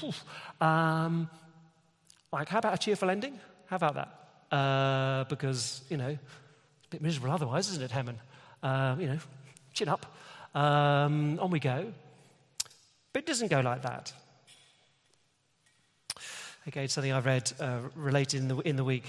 Um, 0.60 1.28
like, 2.32 2.48
how 2.48 2.58
about 2.58 2.74
a 2.74 2.78
cheerful 2.78 3.10
ending? 3.10 3.40
How 3.66 3.74
about 3.74 3.94
that? 3.96 4.56
Uh, 4.56 5.24
because, 5.24 5.82
you 5.90 5.96
know, 5.96 6.10
it's 6.10 6.86
a 6.86 6.90
bit 6.90 7.02
miserable 7.02 7.34
otherwise, 7.34 7.70
isn't 7.70 7.82
it, 7.82 7.90
Heman? 7.90 8.20
Uh, 8.62 8.96
you 8.98 9.06
know, 9.06 9.18
chin 9.72 9.88
up. 9.88 10.06
Um, 10.54 11.38
on 11.40 11.50
we 11.50 11.60
go. 11.60 11.92
But 13.12 13.22
it 13.22 13.26
doesn't 13.26 13.48
go 13.48 13.60
like 13.60 13.82
that. 13.82 14.12
Okay, 16.68 16.84
it's 16.84 16.94
something 16.94 17.12
I've 17.12 17.26
read 17.26 17.50
uh, 17.58 17.78
related 17.94 18.40
in 18.40 18.48
the, 18.48 18.58
in 18.58 18.76
the 18.76 18.84
week. 18.84 19.04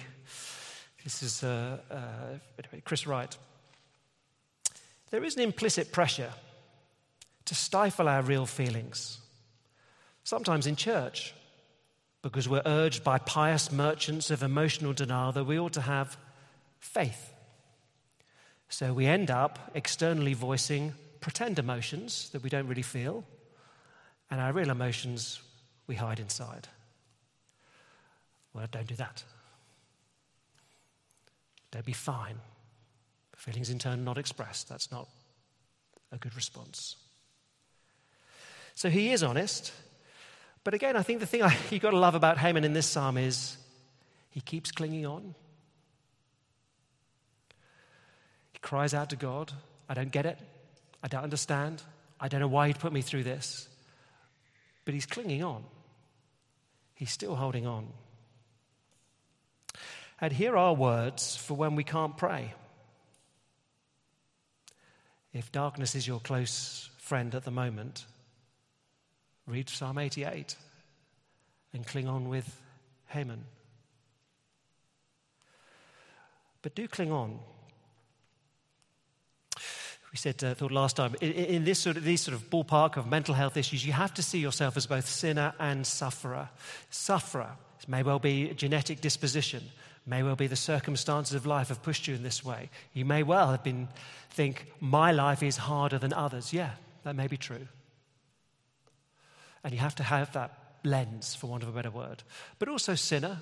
This 1.04 1.22
is 1.24 1.44
uh, 1.44 1.78
uh, 1.90 1.98
Chris 2.86 3.06
Wright. 3.06 3.36
There 5.10 5.24
is 5.24 5.36
an 5.36 5.42
implicit 5.42 5.92
pressure 5.92 6.32
to 7.46 7.56
stifle 7.56 8.08
our 8.08 8.22
real 8.22 8.46
feelings, 8.46 9.20
sometimes 10.24 10.68
in 10.68 10.76
church, 10.76 11.34
because 12.22 12.48
we're 12.48 12.62
urged 12.66 13.04
by 13.04 13.18
pious 13.18 13.72
merchants 13.72 14.32
of 14.32 14.44
emotional 14.44 14.94
denial 14.94 15.32
that 15.34 15.44
we 15.44 15.60
ought 15.60 15.74
to 15.74 15.82
have 15.82 16.18
faith. 16.80 17.31
So 18.72 18.94
we 18.94 19.06
end 19.06 19.30
up 19.30 19.60
externally 19.76 20.34
voicing 20.34 20.94
pretend 21.20 21.60
emotions 21.60 22.30
that 22.32 22.42
we 22.42 22.50
don't 22.50 22.68
really 22.68 22.82
feel, 22.82 23.26
and 24.32 24.40
our 24.40 24.54
real 24.54 24.70
emotions 24.70 25.42
we 25.88 25.96
hide 25.96 26.22
inside. 26.22 26.70
Well, 28.54 28.68
don't 28.72 28.88
do 28.88 28.96
that. 28.96 29.24
Don't 31.72 31.86
be 31.86 31.92
fine. 31.92 32.38
Feelings 33.36 33.70
in 33.70 33.78
turn 33.78 34.06
not 34.06 34.18
expressed. 34.18 34.70
That's 34.70 34.90
not 34.90 35.10
a 36.14 36.18
good 36.18 36.36
response. 36.36 36.96
So 38.74 38.90
he 38.90 39.12
is 39.12 39.22
honest. 39.22 39.74
But 40.64 40.74
again, 40.74 40.96
I 40.96 41.04
think 41.04 41.20
the 41.20 41.26
thing 41.26 41.44
I, 41.44 41.58
you've 41.72 41.82
got 41.82 41.92
to 41.92 41.98
love 41.98 42.16
about 42.16 42.40
Heman 42.40 42.64
in 42.64 42.72
this 42.72 42.88
psalm 42.88 43.18
is 43.18 43.58
he 44.30 44.40
keeps 44.40 44.72
clinging 44.72 45.06
on. 45.06 45.36
He 48.51 48.51
cries 48.62 48.93
out 48.93 49.10
to 49.10 49.15
God, 49.15 49.52
I 49.89 49.93
don't 49.93 50.12
get 50.12 50.26
it. 50.26 50.38
I 51.04 51.08
don't 51.08 51.24
understand. 51.24 51.82
I 52.19 52.28
don't 52.28 52.39
know 52.39 52.47
why 52.47 52.67
he'd 52.67 52.80
put 52.80 52.93
me 52.93 53.02
through 53.02 53.24
this. 53.24 53.67
But 54.86 54.93
he's 54.93 55.06
clinging 55.06 55.43
on. 55.43 55.63
He's 56.93 57.12
still 57.12 57.36
holding 57.36 57.65
on. 57.65 57.88
And 60.19 60.32
here 60.32 60.56
are 60.56 60.74
words 60.74 61.36
for 61.36 61.56
when 61.56 61.76
we 61.76 61.84
can't 61.84 62.15
pray. 62.15 62.54
If 65.34 65.52
darkness 65.52 65.95
is 65.95 66.08
your 66.08 66.19
close 66.19 66.89
friend 67.00 67.34
at 67.34 67.43
the 67.43 67.52
moment, 67.52 68.06
read 69.47 69.69
Psalm 69.69 69.97
88 69.97 70.56
and 71.74 71.88
cling 71.88 72.08
on 72.08 72.30
with 72.30 72.62
Heman. 73.08 73.45
But 76.62 76.76
do 76.76 76.88
cling 76.88 77.12
on. 77.12 77.39
We 80.12 80.17
said, 80.17 80.43
uh, 80.43 80.54
thought 80.56 80.71
last 80.71 80.97
time, 80.97 81.15
in, 81.21 81.32
in, 81.32 81.63
this 81.63 81.80
sort 81.80 81.95
of, 81.95 82.04
these 82.04 82.21
sort 82.21 82.36
of 82.36 82.50
ballpark 82.50 82.97
of 82.97 83.08
mental 83.08 83.34
health 83.34 83.56
issues, 83.56 83.86
you 83.86 83.93
have 83.93 84.13
to 84.15 84.24
see 84.24 84.39
yourself 84.39 84.76
as 84.76 84.86
both 84.86 85.08
sinner 85.08 85.54
and 85.58 85.88
sufferer. 85.88 86.50
Sufferer 86.89 87.52
may 87.88 88.04
well 88.04 88.19
be 88.19 88.50
a 88.50 88.54
genetic 88.54 89.02
disposition, 89.02 89.63
may 90.06 90.21
well 90.21 90.36
be 90.36 90.47
the 90.47 90.56
circumstances 90.56 91.34
of 91.34 91.45
life 91.45 91.69
have 91.69 91.82
pushed 91.82 92.08
you 92.08 92.15
in 92.15 92.24
this 92.24 92.43
way. 92.43 92.69
You 92.93 93.06
may 93.06 93.24
well 93.24 93.52
have 93.52 93.63
been 93.63 93.88
think, 94.30 94.65
my 94.80 95.12
life 95.12 95.43
is 95.43 95.58
harder 95.58 95.97
than 95.97 96.13
others. 96.13 96.54
Yeah, 96.54 96.71
that 97.04 97.15
may 97.15 97.28
be 97.28 97.38
true. 97.38 97.67
And 99.63 99.74
you 99.74 99.80
have 99.80 99.95
to 99.95 100.04
have 100.04 100.34
that 100.34 100.58
lens, 100.84 101.36
for 101.36 101.47
want 101.47 101.63
of 101.63 101.69
a 101.69 101.71
better 101.71 101.91
word. 101.91 102.24
But 102.60 102.67
also, 102.67 102.95
sinner, 102.95 103.38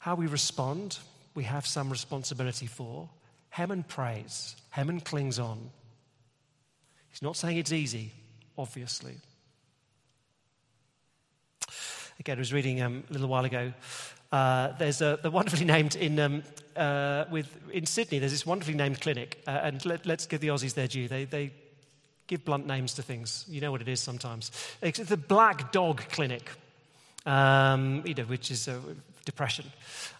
how 0.00 0.14
we 0.14 0.26
respond, 0.26 0.98
we 1.34 1.44
have 1.44 1.66
some 1.66 1.90
responsibility 1.90 2.66
for. 2.66 3.08
Heman 3.56 3.84
prays, 3.84 4.56
Heman 4.74 5.00
clings 5.00 5.38
on. 5.38 5.70
He's 7.10 7.22
not 7.22 7.36
saying 7.36 7.56
it's 7.56 7.72
easy, 7.72 8.12
obviously. 8.56 9.16
Again, 12.20 12.38
I 12.38 12.40
was 12.40 12.52
reading 12.52 12.82
um, 12.82 13.04
a 13.08 13.12
little 13.12 13.28
while 13.28 13.44
ago. 13.44 13.72
Uh, 14.30 14.72
there's 14.78 15.00
a 15.00 15.18
the 15.22 15.30
wonderfully 15.30 15.64
named 15.64 15.96
in 15.96 16.18
um, 16.20 16.42
uh, 16.76 17.24
with 17.30 17.48
in 17.72 17.86
Sydney. 17.86 18.18
There's 18.18 18.32
this 18.32 18.44
wonderfully 18.44 18.76
named 18.76 19.00
clinic, 19.00 19.42
uh, 19.46 19.60
and 19.62 19.84
let, 19.86 20.06
us 20.06 20.26
give 20.26 20.40
the 20.40 20.48
Aussies 20.48 20.74
their 20.74 20.88
due. 20.88 21.08
They 21.08 21.24
they 21.24 21.52
give 22.26 22.44
blunt 22.44 22.66
names 22.66 22.94
to 22.94 23.02
things. 23.02 23.46
You 23.48 23.60
know 23.60 23.70
what 23.70 23.80
it 23.80 23.88
is 23.88 24.00
sometimes. 24.00 24.50
It's 24.82 24.98
the 24.98 25.16
Black 25.16 25.72
Dog 25.72 26.02
Clinic, 26.10 26.50
um, 27.24 28.02
you 28.04 28.14
know, 28.14 28.24
which 28.24 28.50
is 28.50 28.68
uh, 28.68 28.80
depression. 29.28 29.66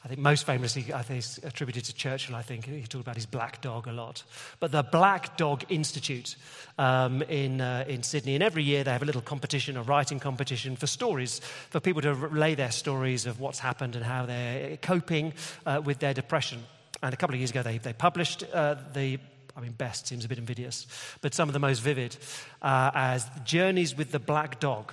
I 0.05 0.09
think 0.09 0.21
most 0.21 0.45
famously, 0.45 0.93
I 0.93 1.01
think 1.01 1.21
it's 1.21 1.39
attributed 1.39 1.85
to 1.87 1.95
Churchill, 1.95 2.37
I 2.37 2.43
think. 2.43 2.67
He 2.67 2.83
talked 2.83 3.05
about 3.07 3.17
his 3.17 3.25
black 3.25 3.63
dog 3.63 3.87
a 3.87 3.93
lot. 3.93 4.23
But 4.61 4.71
the 4.71 4.83
Black 4.83 5.39
Dog 5.39 5.65
Institute 5.71 6.37
um, 6.77 7.23
in, 7.23 7.63
uh, 7.63 7.87
in 7.89 8.03
Sydney, 8.03 8.35
and 8.35 8.45
every 8.45 8.63
year 8.63 8.85
they 8.85 8.93
have 8.93 9.03
a 9.03 9.07
little 9.07 9.23
competition, 9.23 9.79
a 9.79 9.83
writing 9.83 10.21
competition 10.21 10.77
for 10.77 10.87
stories, 10.87 11.41
for 11.71 11.81
people 11.81 12.03
to 12.03 12.13
relay 12.13 12.55
their 12.55 12.71
stories 12.71 13.25
of 13.25 13.41
what's 13.41 13.61
happened 13.61 13.97
and 13.97 14.05
how 14.05 14.27
they're 14.27 14.77
coping 14.77 15.33
uh, 15.65 15.81
with 15.83 16.01
their 16.01 16.13
depression. 16.13 16.63
And 17.03 17.15
a 17.15 17.17
couple 17.17 17.35
of 17.35 17.41
years 17.41 17.51
ago, 17.51 17.63
they, 17.63 17.79
they 17.79 17.95
published 17.95 18.45
uh, 18.53 18.77
the 18.93 19.19
I 19.57 19.61
mean, 19.61 19.73
best 19.73 20.07
seems 20.07 20.25
a 20.25 20.29
bit 20.29 20.39
invidious, 20.39 20.87
but 21.23 21.35
some 21.35 21.49
of 21.49 21.53
the 21.55 21.59
most 21.59 21.81
vivid 21.81 22.17
uh, 22.61 22.91
as 22.95 23.27
Journeys 23.45 23.97
with 23.97 24.13
the 24.13 24.21
Black 24.21 24.61
Dog. 24.61 24.93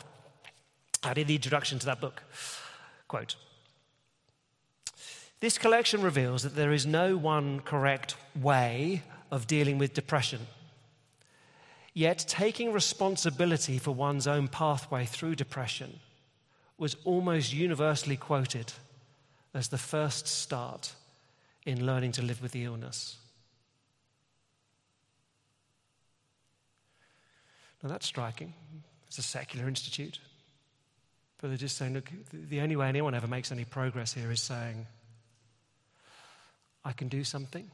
I 1.03 1.13
did 1.13 1.27
the 1.27 1.35
introduction 1.35 1.79
to 1.79 1.85
that 1.85 1.99
book. 1.99 2.23
Quote 3.07 3.35
This 5.45 5.59
collection 5.59 6.01
reveals 6.01 6.41
that 6.41 6.55
there 6.55 6.71
is 6.71 6.87
no 6.87 7.17
one 7.17 7.59
correct 7.59 8.15
way 8.33 9.03
of 9.29 9.45
dealing 9.45 9.77
with 9.77 9.93
depression. 9.93 10.39
Yet, 11.93 12.25
taking 12.27 12.73
responsibility 12.73 13.77
for 13.77 13.91
one's 13.91 14.25
own 14.25 14.47
pathway 14.47 15.05
through 15.05 15.35
depression 15.35 15.99
was 16.79 16.95
almost 17.03 17.53
universally 17.53 18.17
quoted 18.17 18.73
as 19.53 19.67
the 19.67 19.77
first 19.77 20.27
start 20.27 20.93
in 21.63 21.85
learning 21.85 22.13
to 22.13 22.23
live 22.23 22.41
with 22.41 22.51
the 22.51 22.63
illness. 22.63 23.17
Now 27.83 27.89
that's 27.89 28.07
striking. 28.07 28.55
It's 29.05 29.19
a 29.19 29.21
secular 29.21 29.67
institute. 29.67 30.17
But 31.39 31.49
they're 31.49 31.57
just 31.57 31.77
saying, 31.77 31.93
look, 31.93 32.09
the 32.31 32.61
only 32.61 32.75
way 32.75 32.89
anyone 32.89 33.13
ever 33.13 33.27
makes 33.27 33.51
any 33.51 33.63
progress 33.63 34.11
here 34.11 34.31
is 34.31 34.41
saying, 34.41 34.87
I 36.85 36.93
can 36.93 37.07
do 37.07 37.23
something 37.23 37.69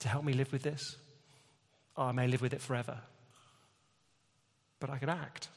to 0.00 0.08
help 0.08 0.24
me 0.24 0.34
live 0.34 0.52
with 0.52 0.62
this. 0.62 0.96
I 1.96 2.12
may 2.12 2.28
live 2.28 2.42
with 2.42 2.52
it 2.52 2.60
forever. 2.60 2.98
But 4.78 4.90
I 4.90 4.98
can 4.98 5.08
act. 5.08 5.48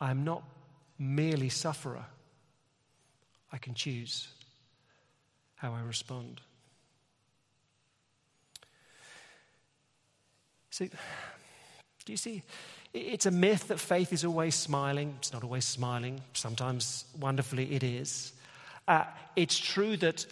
I 0.00 0.10
am 0.10 0.24
not 0.24 0.42
merely 0.98 1.50
sufferer. 1.50 2.06
I 3.52 3.58
can 3.58 3.74
choose 3.74 4.28
how 5.56 5.72
I 5.74 5.82
respond. 5.82 6.40
See, 10.70 10.90
do 12.04 12.12
you 12.12 12.16
see? 12.16 12.42
It's 12.94 13.26
a 13.26 13.30
myth 13.30 13.68
that 13.68 13.78
faith 13.78 14.12
is 14.12 14.24
always 14.24 14.54
smiling. 14.54 15.14
It's 15.18 15.32
not 15.32 15.44
always 15.44 15.64
smiling. 15.64 16.22
Sometimes, 16.32 17.04
wonderfully, 17.20 17.74
it 17.74 17.82
is. 17.82 18.32
Uh, 18.88 19.04
it's 19.36 19.58
true 19.58 19.96
that 19.98 20.26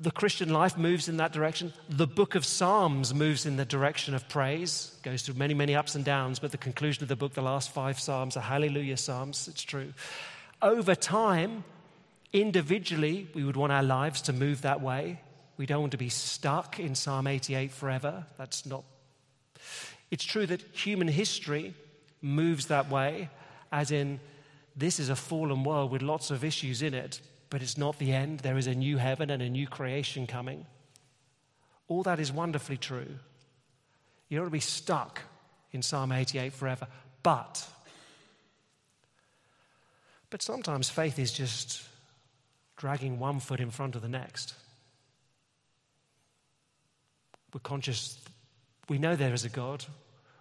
the 0.00 0.10
Christian 0.10 0.50
life 0.50 0.78
moves 0.78 1.08
in 1.08 1.18
that 1.18 1.32
direction. 1.32 1.74
The 1.90 2.06
book 2.06 2.34
of 2.34 2.46
Psalms 2.46 3.12
moves 3.12 3.44
in 3.44 3.56
the 3.56 3.66
direction 3.66 4.14
of 4.14 4.26
praise, 4.28 4.96
goes 5.02 5.22
through 5.22 5.34
many, 5.34 5.52
many 5.52 5.74
ups 5.74 5.94
and 5.94 6.04
downs, 6.04 6.38
but 6.38 6.52
the 6.52 6.58
conclusion 6.58 7.02
of 7.02 7.08
the 7.08 7.16
book, 7.16 7.34
the 7.34 7.42
last 7.42 7.70
five 7.70 8.00
Psalms, 8.00 8.36
are 8.36 8.40
hallelujah 8.40 8.96
Psalms. 8.96 9.48
It's 9.48 9.62
true. 9.62 9.92
Over 10.62 10.94
time, 10.94 11.64
individually, 12.32 13.28
we 13.34 13.44
would 13.44 13.56
want 13.56 13.72
our 13.72 13.82
lives 13.82 14.22
to 14.22 14.32
move 14.32 14.62
that 14.62 14.80
way. 14.80 15.20
We 15.58 15.66
don't 15.66 15.80
want 15.80 15.92
to 15.92 15.98
be 15.98 16.08
stuck 16.08 16.78
in 16.78 16.94
Psalm 16.94 17.26
88 17.26 17.72
forever. 17.72 18.24
That's 18.38 18.64
not 18.64 18.84
it's 20.10 20.24
true 20.24 20.46
that 20.46 20.62
human 20.72 21.08
history 21.08 21.74
moves 22.22 22.66
that 22.66 22.90
way, 22.90 23.28
as 23.70 23.90
in, 23.90 24.20
this 24.78 24.98
is 25.00 25.08
a 25.08 25.16
fallen 25.16 25.64
world 25.64 25.90
with 25.90 26.02
lots 26.02 26.30
of 26.30 26.44
issues 26.44 26.82
in 26.82 26.94
it, 26.94 27.20
but 27.50 27.62
it's 27.62 27.76
not 27.76 27.98
the 27.98 28.12
end. 28.12 28.40
There 28.40 28.56
is 28.56 28.66
a 28.66 28.74
new 28.74 28.96
heaven 28.96 29.30
and 29.30 29.42
a 29.42 29.48
new 29.48 29.66
creation 29.66 30.26
coming. 30.26 30.66
All 31.88 32.02
that 32.04 32.20
is 32.20 32.30
wonderfully 32.30 32.76
true. 32.76 33.08
You 34.28 34.36
don't 34.36 34.44
want 34.44 34.52
to 34.52 34.56
be 34.56 34.60
stuck 34.60 35.22
in 35.72 35.82
Psalm 35.82 36.12
88 36.12 36.52
forever. 36.52 36.86
But, 37.22 37.66
but 40.30 40.42
sometimes 40.42 40.88
faith 40.88 41.18
is 41.18 41.32
just 41.32 41.82
dragging 42.76 43.18
one 43.18 43.40
foot 43.40 43.60
in 43.60 43.70
front 43.70 43.96
of 43.96 44.02
the 44.02 44.08
next. 44.08 44.54
We're 47.52 47.60
conscious 47.60 48.18
we 48.88 48.98
know 48.98 49.16
there 49.16 49.34
is 49.34 49.44
a 49.44 49.50
God. 49.50 49.84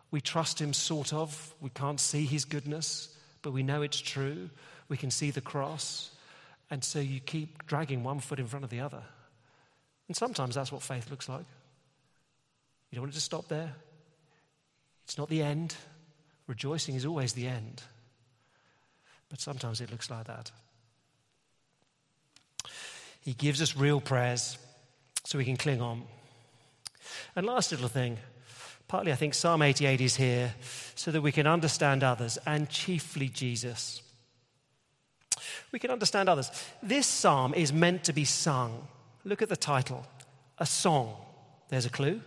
We 0.10 0.22
trust 0.22 0.62
Him, 0.62 0.74
sort 0.74 1.14
of. 1.14 1.54
We 1.60 1.70
can't 1.70 2.00
see 2.00 2.26
His 2.26 2.46
goodness, 2.46 3.16
but 3.42 3.52
we 3.52 3.64
know 3.64 3.82
it's 3.82 4.00
true. 4.00 4.50
We 4.90 4.98
can 4.98 5.12
see 5.12 5.32
the 5.32 5.42
cross. 5.42 6.12
And 6.70 6.84
so 6.84 7.00
you 7.00 7.20
keep 7.20 7.66
dragging 7.66 8.04
one 8.04 8.20
foot 8.20 8.40
in 8.40 8.48
front 8.48 8.64
of 8.64 8.70
the 8.70 8.80
other. 8.80 9.02
And 10.08 10.16
sometimes 10.16 10.56
that's 10.56 10.72
what 10.72 10.82
faith 10.82 11.10
looks 11.10 11.30
like. 11.30 11.46
You 12.90 12.96
don't 12.96 13.04
want 13.04 13.14
it 13.14 13.16
to 13.16 13.22
stop 13.22 13.48
there. 13.48 13.74
It's 15.06 15.18
not 15.18 15.30
the 15.30 15.42
end. 15.42 15.76
Rejoicing 16.48 16.96
is 16.96 17.06
always 17.06 17.34
the 17.34 17.48
end. 17.48 17.82
But 19.30 19.42
sometimes 19.42 19.82
it 19.82 19.92
looks 19.92 20.10
like 20.10 20.28
that. 20.28 20.52
He 23.22 23.34
gives 23.34 23.62
us 23.62 23.76
real 23.76 24.00
prayers 24.00 24.58
so 25.26 25.38
we 25.38 25.46
can 25.46 25.58
cling 25.58 25.82
on. 25.82 26.04
And 27.36 27.46
last 27.46 27.72
little 27.72 27.90
thing 27.90 28.18
Partly, 28.88 29.12
I 29.12 29.16
think 29.16 29.34
Psalm 29.34 29.62
88 29.62 30.00
is 30.00 30.16
here 30.16 30.54
so 30.96 31.12
that 31.12 31.22
we 31.22 31.32
can 31.32 31.46
understand 31.46 32.04
others, 32.04 32.38
and 32.46 32.70
chiefly 32.70 33.28
Jesus. 33.28 34.02
We 35.72 35.80
can 35.80 35.92
understand 35.92 36.30
others. 36.30 36.50
This 36.82 37.06
psalm 37.06 37.54
is 37.54 37.74
meant 37.74 38.06
to 38.06 38.14
be 38.14 38.24
sung. 38.24 38.88
Look 39.26 39.42
at 39.42 39.50
the 39.50 39.58
title 39.58 40.06
a 40.60 40.66
song. 40.66 41.16
There's 41.70 41.86
a 41.86 41.90
clue. 41.90 42.22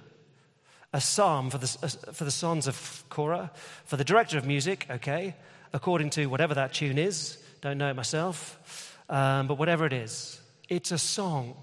A 0.93 1.01
psalm 1.01 1.51
for 1.51 1.59
the, 1.59 1.67
for 2.13 2.25
the 2.25 2.31
sons 2.31 2.67
of 2.67 3.05
Korah, 3.09 3.51
for 3.85 3.97
the 3.97 4.05
director 4.05 4.37
of 4.37 4.45
music, 4.45 4.87
okay, 4.91 5.37
according 5.73 6.11
to 6.11 6.27
whatever 6.27 6.55
that 6.55 6.75
tune 6.75 6.99
is. 6.99 7.39
Don't 7.61 7.79
know 7.79 7.91
it 7.91 7.95
myself, 7.95 8.99
um, 9.09 9.47
but 9.47 9.57
whatever 9.57 9.87
it 9.87 9.93
is, 9.93 10.41
it's 10.69 10.91
a 10.91 10.99
song. 10.99 11.55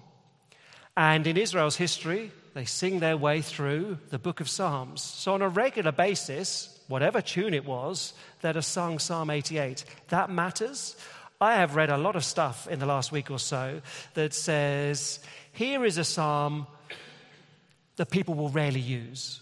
And 0.96 1.28
in 1.28 1.38
Israel's 1.38 1.76
history, 1.76 2.32
they 2.58 2.66
sing 2.66 3.00
their 3.00 3.16
way 3.16 3.42
through 3.42 4.00
the 4.10 4.18
book 4.18 4.40
of 4.40 4.50
Psalms. 4.50 5.04
So, 5.04 5.36
on 5.36 5.44
a 5.44 5.48
regular 5.48 5.92
basis, 5.92 6.76
whatever 6.88 7.22
tune 7.22 7.54
it 7.54 7.66
was 7.66 8.14
that 8.42 8.58
are 8.58 8.64
sung 8.64 8.98
Psalm 8.98 9.30
88, 9.30 9.86
that 10.10 10.32
matters. 10.32 10.96
I 11.40 11.54
have 11.54 11.76
read 11.76 11.92
a 11.92 11.98
lot 11.98 12.16
of 12.16 12.26
stuff 12.26 12.68
in 12.68 12.80
the 12.80 12.88
last 12.88 13.12
week 13.12 13.30
or 13.30 13.38
so 13.38 13.82
that 14.16 14.34
says, 14.34 15.20
here 15.54 15.86
is 15.86 16.00
a 16.00 16.04
psalm 16.04 16.66
that 17.98 18.10
people 18.10 18.34
will 18.34 18.50
rarely 18.50 18.80
use. 18.80 19.40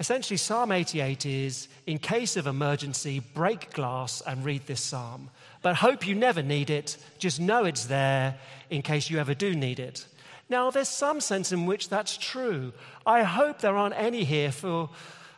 Essentially, 0.00 0.36
Psalm 0.36 0.72
88 0.72 1.26
is 1.26 1.68
in 1.86 1.98
case 1.98 2.36
of 2.36 2.48
emergency, 2.48 3.20
break 3.20 3.72
glass 3.74 4.22
and 4.26 4.44
read 4.44 4.66
this 4.66 4.80
psalm. 4.80 5.30
But 5.62 5.76
hope 5.76 6.04
you 6.04 6.16
never 6.16 6.42
need 6.42 6.68
it, 6.68 6.96
just 7.20 7.38
know 7.38 7.64
it's 7.64 7.84
there 7.84 8.38
in 8.70 8.82
case 8.82 9.08
you 9.08 9.18
ever 9.20 9.34
do 9.34 9.54
need 9.54 9.78
it. 9.78 10.04
Now, 10.50 10.70
there's 10.72 10.88
some 10.88 11.20
sense 11.20 11.52
in 11.52 11.64
which 11.64 11.88
that's 11.88 12.16
true. 12.16 12.72
I 13.06 13.22
hope 13.22 13.60
there 13.60 13.76
aren't 13.76 13.94
any 13.96 14.24
here 14.24 14.50
for 14.50 14.90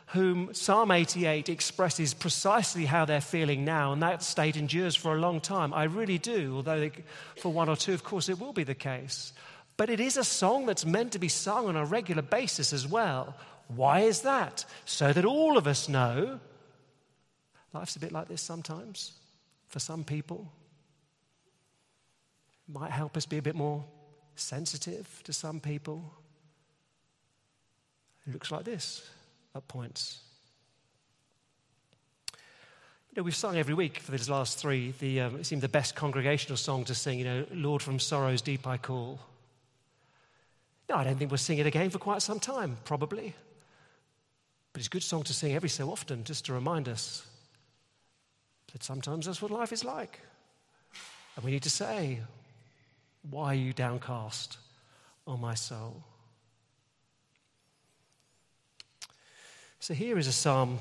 whom 0.07 0.53
Psalm 0.53 0.89
88 0.89 1.49
expresses 1.49 2.15
precisely 2.15 2.85
how 2.85 3.05
they're 3.05 3.21
feeling 3.21 3.63
now, 3.63 3.93
and 3.93 4.01
that 4.01 4.23
state 4.23 4.57
endures 4.57 4.95
for 4.95 5.15
a 5.15 5.19
long 5.19 5.39
time. 5.39 5.71
I 5.71 5.83
really 5.83 6.17
do, 6.17 6.55
although 6.55 6.79
they, 6.79 6.91
for 7.37 7.53
one 7.53 7.69
or 7.69 7.75
two, 7.75 7.93
of 7.93 8.03
course, 8.03 8.27
it 8.27 8.39
will 8.39 8.53
be 8.53 8.63
the 8.63 8.75
case. 8.75 9.33
But 9.77 9.91
it 9.91 9.99
is 9.99 10.17
a 10.17 10.23
song 10.23 10.65
that's 10.65 10.85
meant 10.85 11.11
to 11.13 11.19
be 11.19 11.27
sung 11.27 11.67
on 11.67 11.75
a 11.75 11.85
regular 11.85 12.23
basis 12.23 12.73
as 12.73 12.87
well. 12.87 13.35
Why 13.67 14.01
is 14.01 14.21
that? 14.21 14.65
So 14.85 15.13
that 15.13 15.25
all 15.25 15.57
of 15.57 15.67
us 15.67 15.87
know 15.87 16.39
life's 17.71 17.95
a 17.95 17.99
bit 17.99 18.11
like 18.11 18.27
this 18.27 18.41
sometimes 18.41 19.13
for 19.67 19.79
some 19.79 20.03
people. 20.03 20.51
It 22.67 22.73
might 22.73 22.91
help 22.91 23.17
us 23.17 23.25
be 23.25 23.37
a 23.37 23.41
bit 23.41 23.55
more 23.55 23.83
sensitive 24.35 25.21
to 25.23 25.33
some 25.33 25.59
people. 25.59 26.13
It 28.27 28.33
looks 28.33 28.51
like 28.51 28.63
this 28.63 29.09
at 29.55 29.67
points. 29.67 30.21
You 33.11 33.17
know, 33.17 33.23
we've 33.23 33.35
sung 33.35 33.57
every 33.57 33.75
week 33.75 33.99
for 33.99 34.11
these 34.11 34.29
last 34.29 34.57
three. 34.57 34.93
The, 34.99 35.21
um, 35.21 35.35
it 35.35 35.45
seemed 35.45 35.61
the 35.61 35.69
best 35.69 35.95
congregational 35.95 36.57
song 36.57 36.83
to 36.85 36.95
sing, 36.95 37.19
you 37.19 37.25
know, 37.25 37.45
Lord, 37.53 37.81
from 37.81 37.99
sorrows 37.99 38.41
deep 38.41 38.65
I 38.65 38.77
call. 38.77 39.19
No, 40.89 40.95
I 40.95 41.03
don't 41.03 41.17
think 41.17 41.29
we'll 41.29 41.37
sing 41.37 41.59
it 41.59 41.67
again 41.67 41.89
for 41.89 41.99
quite 41.99 42.21
some 42.21 42.39
time, 42.39 42.77
probably. 42.85 43.35
But 44.71 44.79
it's 44.79 44.87
a 44.87 44.89
good 44.89 45.03
song 45.03 45.23
to 45.23 45.33
sing 45.33 45.53
every 45.53 45.69
so 45.69 45.91
often, 45.91 46.23
just 46.23 46.45
to 46.45 46.53
remind 46.53 46.89
us 46.89 47.27
that 48.71 48.83
sometimes 48.83 49.27
that's 49.27 49.41
what 49.41 49.51
life 49.51 49.71
is 49.71 49.85
like. 49.85 50.19
And 51.35 51.45
we 51.45 51.51
need 51.51 51.63
to 51.63 51.69
say, 51.69 52.19
Why 53.29 53.47
are 53.47 53.55
you 53.55 53.73
downcast, 53.73 54.57
O 55.25 55.37
my 55.37 55.55
soul? 55.55 56.03
So 59.79 59.93
here 59.93 60.17
is 60.17 60.27
a 60.27 60.31
psalm, 60.31 60.79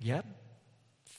yeah, 0.00 0.22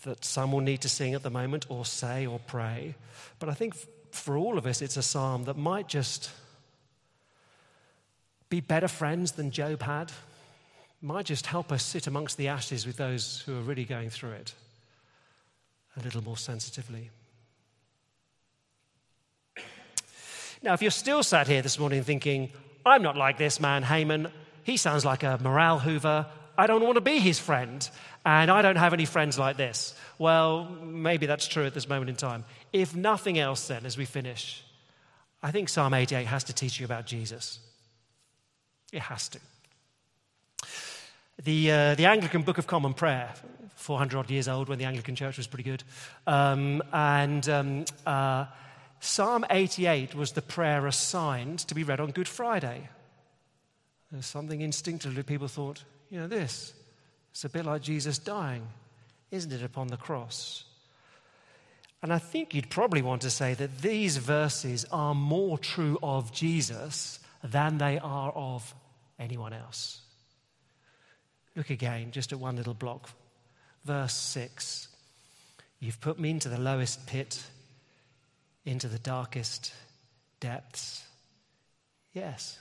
that 0.03 0.23
some 0.23 0.51
will 0.51 0.62
need 0.62 0.82
to 0.82 0.89
sing 0.89 1.13
at 1.13 1.23
the 1.23 1.29
moment, 1.29 1.65
or 1.69 1.86
say, 1.86 2.25
or 2.25 2.39
pray. 2.39 2.95
But 3.39 3.49
I 3.49 3.53
think 3.53 3.75
for 4.12 4.38
all 4.38 4.58
of 4.58 4.65
us, 4.65 4.82
it's 4.82 4.97
a 4.97 5.03
psalm 5.03 5.45
that 5.45 5.58
might 5.58 5.88
just 5.88 6.29
be 8.49 8.60
better 8.60 8.88
friends 8.88 9.34
than 9.34 9.51
Job 9.51 9.82
had 9.82 10.12
might 11.03 11.25
just 11.25 11.47
help 11.47 11.71
us 11.71 11.84
sit 11.84 12.08
amongst 12.08 12.38
the 12.38 12.47
ashes 12.47 12.86
with 12.86 12.95
those 12.95 13.41
who 13.45 13.58
are 13.58 13.62
really 13.62 13.84
going 13.84 14.10
through 14.10 14.32
it 14.32 14.53
a 15.97 15.99
little 16.01 16.23
more 16.23 16.38
sensitively. 16.38 17.10
Now, 20.63 20.71
if 20.71 20.82
you're 20.82 20.91
still 20.91 21.23
sat 21.23 21.47
here 21.47 21.62
this 21.62 21.78
morning 21.78 22.04
thinking, 22.04 22.49
I'm 22.86 23.04
not 23.04 23.17
like 23.17 23.38
this 23.38 23.60
man, 23.60 23.84
Heman, 23.84 24.32
he 24.63 24.78
sounds 24.78 25.04
like 25.04 25.23
a 25.23 25.38
morale 25.43 25.78
hoover, 25.78 26.26
I 26.58 26.67
don't 26.67 26.82
want 26.82 26.95
to 26.95 27.02
be 27.02 27.19
his 27.19 27.38
friend, 27.38 27.88
and 28.26 28.49
I 28.49 28.62
don't 28.62 28.78
have 28.78 28.93
any 28.93 29.04
friends 29.04 29.38
like 29.38 29.58
this. 29.58 29.93
Well, 30.17 30.63
maybe 30.82 31.26
that's 31.26 31.49
true 31.49 31.65
at 31.65 31.73
this 31.73 31.89
moment 31.89 32.10
in 32.10 32.15
time. 32.15 32.45
If 32.71 32.95
nothing 32.95 33.38
else, 33.38 33.67
then, 33.67 33.86
as 33.86 33.97
we 33.97 34.06
finish, 34.06 34.63
I 35.41 35.52
think 35.52 35.67
Psalm 35.67 35.93
88 35.93 36.28
has 36.28 36.45
to 36.45 36.54
teach 36.54 36.80
you 36.80 36.86
about 36.86 37.06
Jesus. 37.06 37.60
It 38.93 39.02
has 39.02 39.28
to. 39.30 39.39
The, 41.43 41.71
uh, 41.71 41.95
the 41.95 42.06
Anglican 42.06 42.43
Book 42.43 42.58
of 42.58 42.67
Common 42.67 42.93
Prayer, 42.93 43.34
400 43.76 44.17
odd 44.17 44.32
years 44.32 44.47
old 44.47 44.69
when 44.69 44.80
the 44.80 44.86
Anglican 44.86 45.15
Church 45.15 45.36
was 45.36 45.47
pretty 45.47 45.63
good. 45.63 45.84
Um, 46.26 46.82
and 46.93 47.49
um, 47.49 47.86
uh, 48.06 48.45
Psalm 49.03 49.43
88 49.49 50.15
was 50.15 50.31
the 50.31 50.41
prayer 50.41 50.87
assigned 50.87 51.59
to 51.59 51.75
be 51.75 51.83
read 51.83 51.99
on 51.99 52.11
Good 52.11 52.27
Friday. 52.27 52.87
There's 54.09 54.25
something 54.25 54.61
instinctively 54.61 55.23
people 55.23 55.49
thought, 55.49 55.83
you 56.09 56.21
know, 56.21 56.27
this, 56.27 56.73
it's 57.31 57.43
a 57.43 57.49
bit 57.49 57.65
like 57.65 57.81
Jesus 57.81 58.17
dying, 58.17 58.65
isn't 59.29 59.51
it, 59.51 59.61
upon 59.61 59.87
the 59.87 59.97
cross? 59.97 60.63
And 62.01 62.13
I 62.13 62.17
think 62.17 62.53
you'd 62.53 62.69
probably 62.69 63.01
want 63.01 63.23
to 63.23 63.29
say 63.29 63.53
that 63.55 63.81
these 63.81 64.15
verses 64.15 64.85
are 64.89 65.13
more 65.13 65.57
true 65.57 65.99
of 66.01 66.31
Jesus 66.31 67.19
than 67.43 67.79
they 67.79 67.99
are 67.99 68.31
of 68.31 68.73
anyone 69.19 69.51
else. 69.51 69.99
Look 71.57 71.69
again, 71.69 72.11
just 72.11 72.31
at 72.31 72.39
one 72.39 72.55
little 72.55 72.73
block. 72.73 73.09
Verse 73.83 74.15
6 74.15 74.87
You've 75.81 75.99
put 75.99 76.17
me 76.17 76.29
into 76.29 76.47
the 76.47 76.57
lowest 76.57 77.05
pit, 77.05 77.43
into 78.65 78.88
the 78.88 78.99
darkest 78.99 79.73
depths. 80.39 81.04
Yes. 82.13 82.60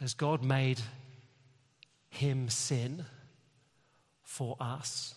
As 0.00 0.14
God 0.14 0.42
made 0.42 0.80
him 2.10 2.48
sin 2.48 3.04
for 4.22 4.56
us. 4.60 5.14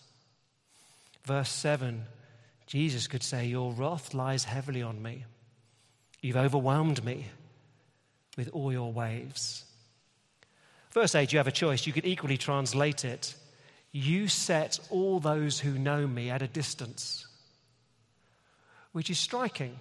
Verse 1.24 1.50
7 1.50 2.04
Jesus 2.66 3.06
could 3.06 3.22
say, 3.22 3.46
Your 3.46 3.72
wrath 3.72 4.14
lies 4.14 4.44
heavily 4.44 4.82
on 4.82 5.02
me. 5.02 5.24
You've 6.20 6.36
overwhelmed 6.36 7.04
me 7.04 7.26
with 8.36 8.48
all 8.52 8.72
your 8.72 8.92
waves. 8.92 9.64
Verse 10.92 11.14
8, 11.14 11.32
you 11.32 11.38
have 11.38 11.46
a 11.46 11.52
choice. 11.52 11.86
You 11.86 11.92
could 11.92 12.06
equally 12.06 12.38
translate 12.38 13.04
it 13.04 13.34
You 13.92 14.26
set 14.26 14.80
all 14.90 15.20
those 15.20 15.60
who 15.60 15.78
know 15.78 16.06
me 16.06 16.30
at 16.30 16.42
a 16.42 16.48
distance, 16.48 17.26
which 18.94 19.10
is 19.10 19.18
striking. 19.18 19.76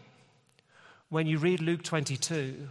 When 1.09 1.27
you 1.27 1.37
read 1.37 1.61
Luke 1.61 1.83
22 1.83 2.67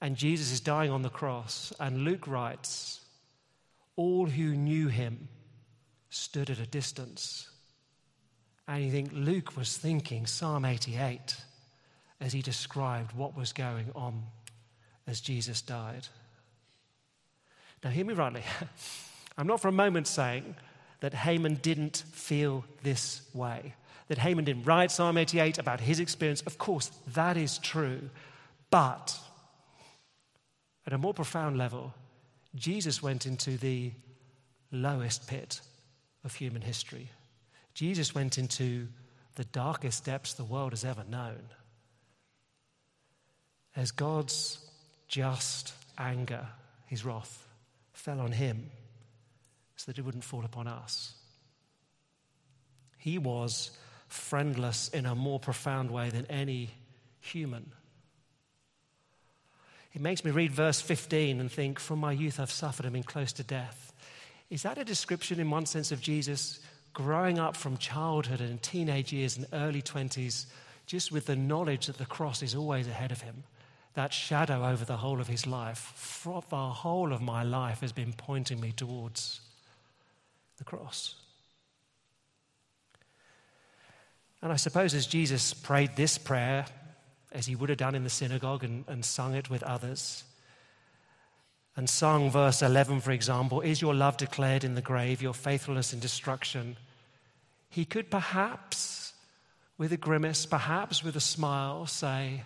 and 0.00 0.16
Jesus 0.16 0.52
is 0.52 0.60
dying 0.60 0.92
on 0.92 1.02
the 1.02 1.10
cross, 1.10 1.72
and 1.80 2.04
Luke 2.04 2.28
writes, 2.28 3.00
All 3.96 4.26
who 4.26 4.54
knew 4.54 4.86
him 4.86 5.28
stood 6.08 6.50
at 6.50 6.60
a 6.60 6.66
distance. 6.66 7.50
And 8.68 8.84
you 8.84 8.92
think 8.92 9.10
Luke 9.12 9.56
was 9.56 9.76
thinking 9.76 10.24
Psalm 10.24 10.64
88 10.64 11.36
as 12.20 12.32
he 12.32 12.42
described 12.42 13.12
what 13.12 13.36
was 13.36 13.52
going 13.52 13.90
on 13.96 14.22
as 15.08 15.20
Jesus 15.20 15.62
died. 15.62 16.06
Now, 17.82 17.90
hear 17.90 18.04
me 18.04 18.14
rightly. 18.14 18.44
I'm 19.36 19.48
not 19.48 19.60
for 19.60 19.66
a 19.66 19.72
moment 19.72 20.06
saying 20.06 20.54
that 21.00 21.12
Heman 21.12 21.56
didn't 21.56 22.04
feel 22.12 22.64
this 22.84 23.22
way, 23.34 23.74
that 24.10 24.18
Heman 24.18 24.44
didn't 24.44 24.64
write 24.64 24.90
Psalm 24.90 25.16
88 25.16 25.58
about 25.58 25.78
his 25.78 26.00
experience. 26.00 26.40
Of 26.40 26.58
course, 26.58 26.90
that 27.14 27.36
is 27.36 27.58
true. 27.58 28.10
But 28.68 29.16
at 30.84 30.92
a 30.92 30.98
more 30.98 31.14
profound 31.14 31.56
level, 31.56 31.94
Jesus 32.56 33.00
went 33.00 33.24
into 33.24 33.56
the 33.56 33.92
lowest 34.72 35.28
pit 35.28 35.60
of 36.24 36.34
human 36.34 36.60
history. 36.60 37.08
Jesus 37.72 38.12
went 38.12 38.36
into 38.36 38.88
the 39.36 39.44
darkest 39.44 40.06
depths 40.06 40.34
the 40.34 40.42
world 40.42 40.72
has 40.72 40.84
ever 40.84 41.04
known. 41.08 41.44
As 43.76 43.92
God's 43.92 44.58
just 45.06 45.72
anger, 45.96 46.48
his 46.86 47.04
wrath, 47.04 47.46
fell 47.92 48.18
on 48.18 48.32
him 48.32 48.72
so 49.76 49.84
that 49.86 50.00
it 50.00 50.04
wouldn't 50.04 50.24
fall 50.24 50.44
upon 50.44 50.66
us. 50.66 51.14
He 52.98 53.16
was 53.16 53.70
friendless 54.12 54.88
in 54.88 55.06
a 55.06 55.14
more 55.14 55.40
profound 55.40 55.90
way 55.90 56.10
than 56.10 56.26
any 56.26 56.70
human. 57.20 57.72
It 59.92 60.00
makes 60.00 60.24
me 60.24 60.30
read 60.30 60.52
verse 60.52 60.80
15 60.80 61.40
and 61.40 61.50
think, 61.50 61.80
From 61.80 61.98
my 61.98 62.12
youth 62.12 62.38
I've 62.38 62.50
suffered 62.50 62.86
and 62.86 62.92
been 62.92 63.02
close 63.02 63.32
to 63.34 63.42
death. 63.42 63.92
Is 64.50 64.62
that 64.62 64.78
a 64.78 64.84
description, 64.84 65.40
in 65.40 65.50
one 65.50 65.66
sense, 65.66 65.92
of 65.92 66.00
Jesus 66.00 66.60
growing 66.92 67.38
up 67.38 67.56
from 67.56 67.76
childhood 67.76 68.40
and 68.40 68.60
teenage 68.62 69.12
years 69.12 69.36
and 69.36 69.46
early 69.52 69.82
20s, 69.82 70.46
just 70.86 71.12
with 71.12 71.26
the 71.26 71.36
knowledge 71.36 71.86
that 71.86 71.98
the 71.98 72.06
cross 72.06 72.42
is 72.42 72.54
always 72.54 72.86
ahead 72.86 73.12
of 73.12 73.22
him? 73.22 73.44
that 73.94 74.12
shadow 74.12 74.64
over 74.66 74.84
the 74.84 74.96
whole 74.96 75.20
of 75.20 75.26
his 75.26 75.46
life, 75.46 75.92
for 75.94 76.42
the 76.48 76.56
whole 76.56 77.12
of 77.12 77.20
my 77.20 77.42
life, 77.42 77.80
has 77.80 77.92
been 77.92 78.12
pointing 78.12 78.60
me 78.60 78.72
towards 78.72 79.40
the 80.58 80.64
cross. 80.64 81.16
And 84.42 84.52
I 84.52 84.56
suppose 84.56 84.94
as 84.94 85.06
Jesus 85.06 85.52
prayed 85.52 85.96
this 85.96 86.16
prayer, 86.18 86.66
as 87.32 87.46
he 87.46 87.54
would 87.54 87.68
have 87.68 87.78
done 87.78 87.94
in 87.94 88.04
the 88.04 88.10
synagogue 88.10 88.64
and, 88.64 88.84
and 88.88 89.04
sung 89.04 89.34
it 89.34 89.50
with 89.50 89.62
others, 89.62 90.24
and 91.76 91.88
sung 91.88 92.30
verse 92.30 92.62
11, 92.62 93.00
for 93.00 93.12
example, 93.12 93.60
Is 93.60 93.80
your 93.80 93.94
love 93.94 94.16
declared 94.16 94.64
in 94.64 94.74
the 94.74 94.82
grave, 94.82 95.22
your 95.22 95.34
faithfulness 95.34 95.92
in 95.92 96.00
destruction? 96.00 96.76
He 97.68 97.84
could 97.84 98.10
perhaps, 98.10 99.12
with 99.78 99.92
a 99.92 99.96
grimace, 99.96 100.46
perhaps 100.46 101.04
with 101.04 101.16
a 101.16 101.20
smile, 101.20 101.86
say, 101.86 102.44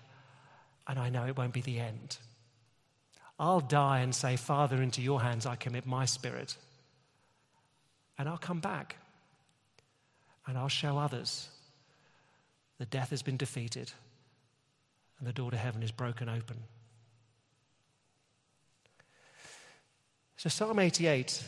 And 0.87 0.99
I 0.99 1.09
know 1.09 1.27
it 1.27 1.39
won't 1.39 1.55
be 1.55 1.63
the 1.63 1.81
end. 1.81 2.19
I'll 3.39 3.61
die 3.61 4.01
and 4.01 4.15
say, 4.15 4.37
Father, 4.37 4.83
into 4.83 5.01
your 5.01 5.23
hands 5.23 5.47
I 5.47 5.57
commit 5.57 5.87
my 5.87 6.05
spirit. 6.05 6.57
And 8.19 8.29
I'll 8.29 8.39
come 8.39 8.61
back 8.61 8.97
and 10.47 10.57
I'll 10.57 10.69
show 10.69 10.99
others 10.99 11.49
that 12.79 12.91
death 12.91 13.11
has 13.11 13.23
been 13.23 13.37
defeated 13.37 13.93
and 15.19 15.29
the 15.29 15.33
door 15.33 15.51
to 15.51 15.57
heaven 15.57 15.83
is 15.83 15.93
broken 15.93 16.29
open. 16.29 16.65
So, 20.37 20.49
Psalm 20.49 20.79
88, 20.79 21.43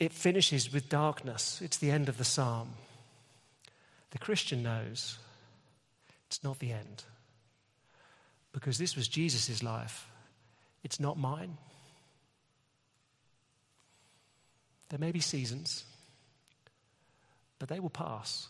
it 0.00 0.12
finishes 0.12 0.72
with 0.72 0.88
darkness. 0.88 1.60
It's 1.62 1.78
the 1.78 1.90
end 1.90 2.08
of 2.08 2.18
the 2.18 2.24
psalm. 2.24 2.70
The 4.10 4.18
Christian 4.18 4.62
knows 4.62 5.18
it's 6.26 6.42
not 6.42 6.58
the 6.58 6.72
end 6.72 7.04
because 8.52 8.78
this 8.78 8.96
was 8.96 9.08
Jesus' 9.08 9.62
life, 9.62 10.06
it's 10.82 10.98
not 10.98 11.16
mine. 11.16 11.56
There 14.88 14.98
may 14.98 15.12
be 15.12 15.20
seasons, 15.20 15.84
but 17.60 17.68
they 17.68 17.78
will 17.78 17.90
pass. 17.90 18.48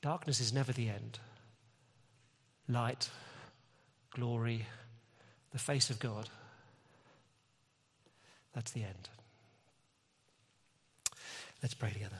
Darkness 0.00 0.40
is 0.40 0.52
never 0.52 0.72
the 0.72 0.88
end. 0.88 1.18
Light, 2.68 3.10
glory, 4.12 4.66
the 5.52 5.58
face 5.58 5.90
of 5.90 5.98
God. 5.98 6.28
That's 8.54 8.70
the 8.72 8.82
end. 8.82 9.08
Let's 11.62 11.74
pray 11.74 11.90
together. 11.90 12.16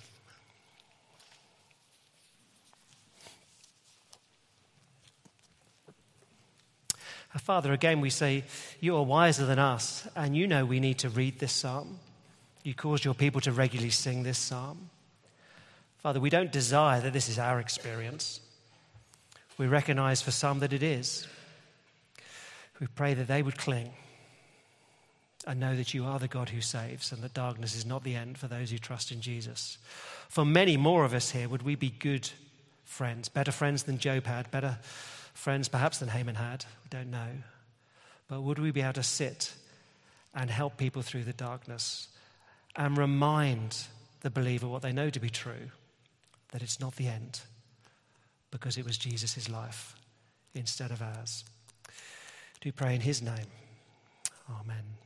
Our 7.35 7.41
Father, 7.41 7.73
again 7.73 8.01
we 8.01 8.11
say, 8.11 8.45
You 8.81 8.97
are 8.97 9.03
wiser 9.03 9.47
than 9.47 9.59
us, 9.59 10.09
and 10.17 10.37
you 10.37 10.47
know 10.47 10.65
we 10.65 10.81
need 10.81 10.99
to 10.99 11.09
read 11.09 11.39
this 11.39 11.53
psalm. 11.53 11.99
You 12.65 12.75
caused 12.75 13.05
your 13.05 13.15
people 13.15 13.41
to 13.43 13.53
regularly 13.53 13.91
sing 13.91 14.23
this 14.23 14.39
psalm. 14.39 14.91
Father, 15.99 16.21
we 16.21 16.31
don't 16.31 16.53
desire 16.53 17.01
that 17.01 17.13
this 17.13 17.29
is 17.29 17.39
our 17.39 17.59
experience. 17.59 18.41
We 19.57 19.67
recognize 19.67 20.23
for 20.23 20.31
some 20.31 20.61
that 20.61 20.73
it 20.73 20.83
is. 20.83 21.27
We 22.81 22.87
pray 22.87 23.15
that 23.15 23.27
they 23.27 23.43
would 23.43 23.59
cling 23.59 23.91
and 25.47 25.59
know 25.59 25.75
that 25.75 25.95
you 25.95 26.05
are 26.05 26.19
the 26.19 26.29
God 26.29 26.51
who 26.51 26.61
saves 26.61 27.11
and 27.11 27.23
that 27.23 27.35
darkness 27.35 27.75
is 27.75 27.85
not 27.85 28.05
the 28.05 28.15
end 28.15 28.39
for 28.39 28.47
those 28.47 28.71
who 28.71 28.79
trust 28.79 29.11
in 29.11 29.21
Jesus. 29.21 29.79
For 30.29 30.45
many 30.45 30.77
more 30.77 31.05
of 31.05 31.15
us 31.15 31.31
here, 31.31 31.49
would 31.49 31.63
we 31.63 31.75
be 31.75 31.91
good 31.91 32.31
friends, 32.85 33.29
better 33.29 33.51
friends 33.51 33.83
than 33.83 33.99
Job 33.99 34.27
had, 34.27 34.51
better 34.51 34.79
friends 35.35 35.69
perhaps 35.69 35.99
than 35.99 36.11
Heman 36.11 36.37
had? 36.37 36.65
We 36.85 36.91
don't 36.91 37.11
know. 37.11 37.29
But 38.29 38.43
would 38.43 38.59
we 38.59 38.71
be 38.71 38.83
able 38.83 38.93
to 38.95 39.03
sit 39.03 39.55
and 40.35 40.51
help 40.51 40.77
people 40.77 41.03
through 41.03 41.25
the 41.25 41.33
darkness 41.33 42.09
and 42.77 42.97
remind 42.97 43.77
the 44.21 44.31
believer 44.31 44.69
what 44.69 44.83
they 44.83 44.93
know 44.93 45.11
to 45.11 45.21
be 45.21 45.31
true? 45.31 45.71
That 46.53 46.63
it's 46.63 46.81
not 46.81 46.97
the 46.97 47.09
end 47.09 47.41
because 48.51 48.77
it 48.77 48.85
was 48.85 48.99
Jesus' 48.99 49.49
life 49.49 49.95
instead 50.55 50.91
of 50.91 51.03
ours. 51.03 51.45
Do 52.61 52.73
pray 52.73 52.95
in 52.95 53.01
his 53.01 53.23
name. 53.23 53.47
Amen. 54.51 54.98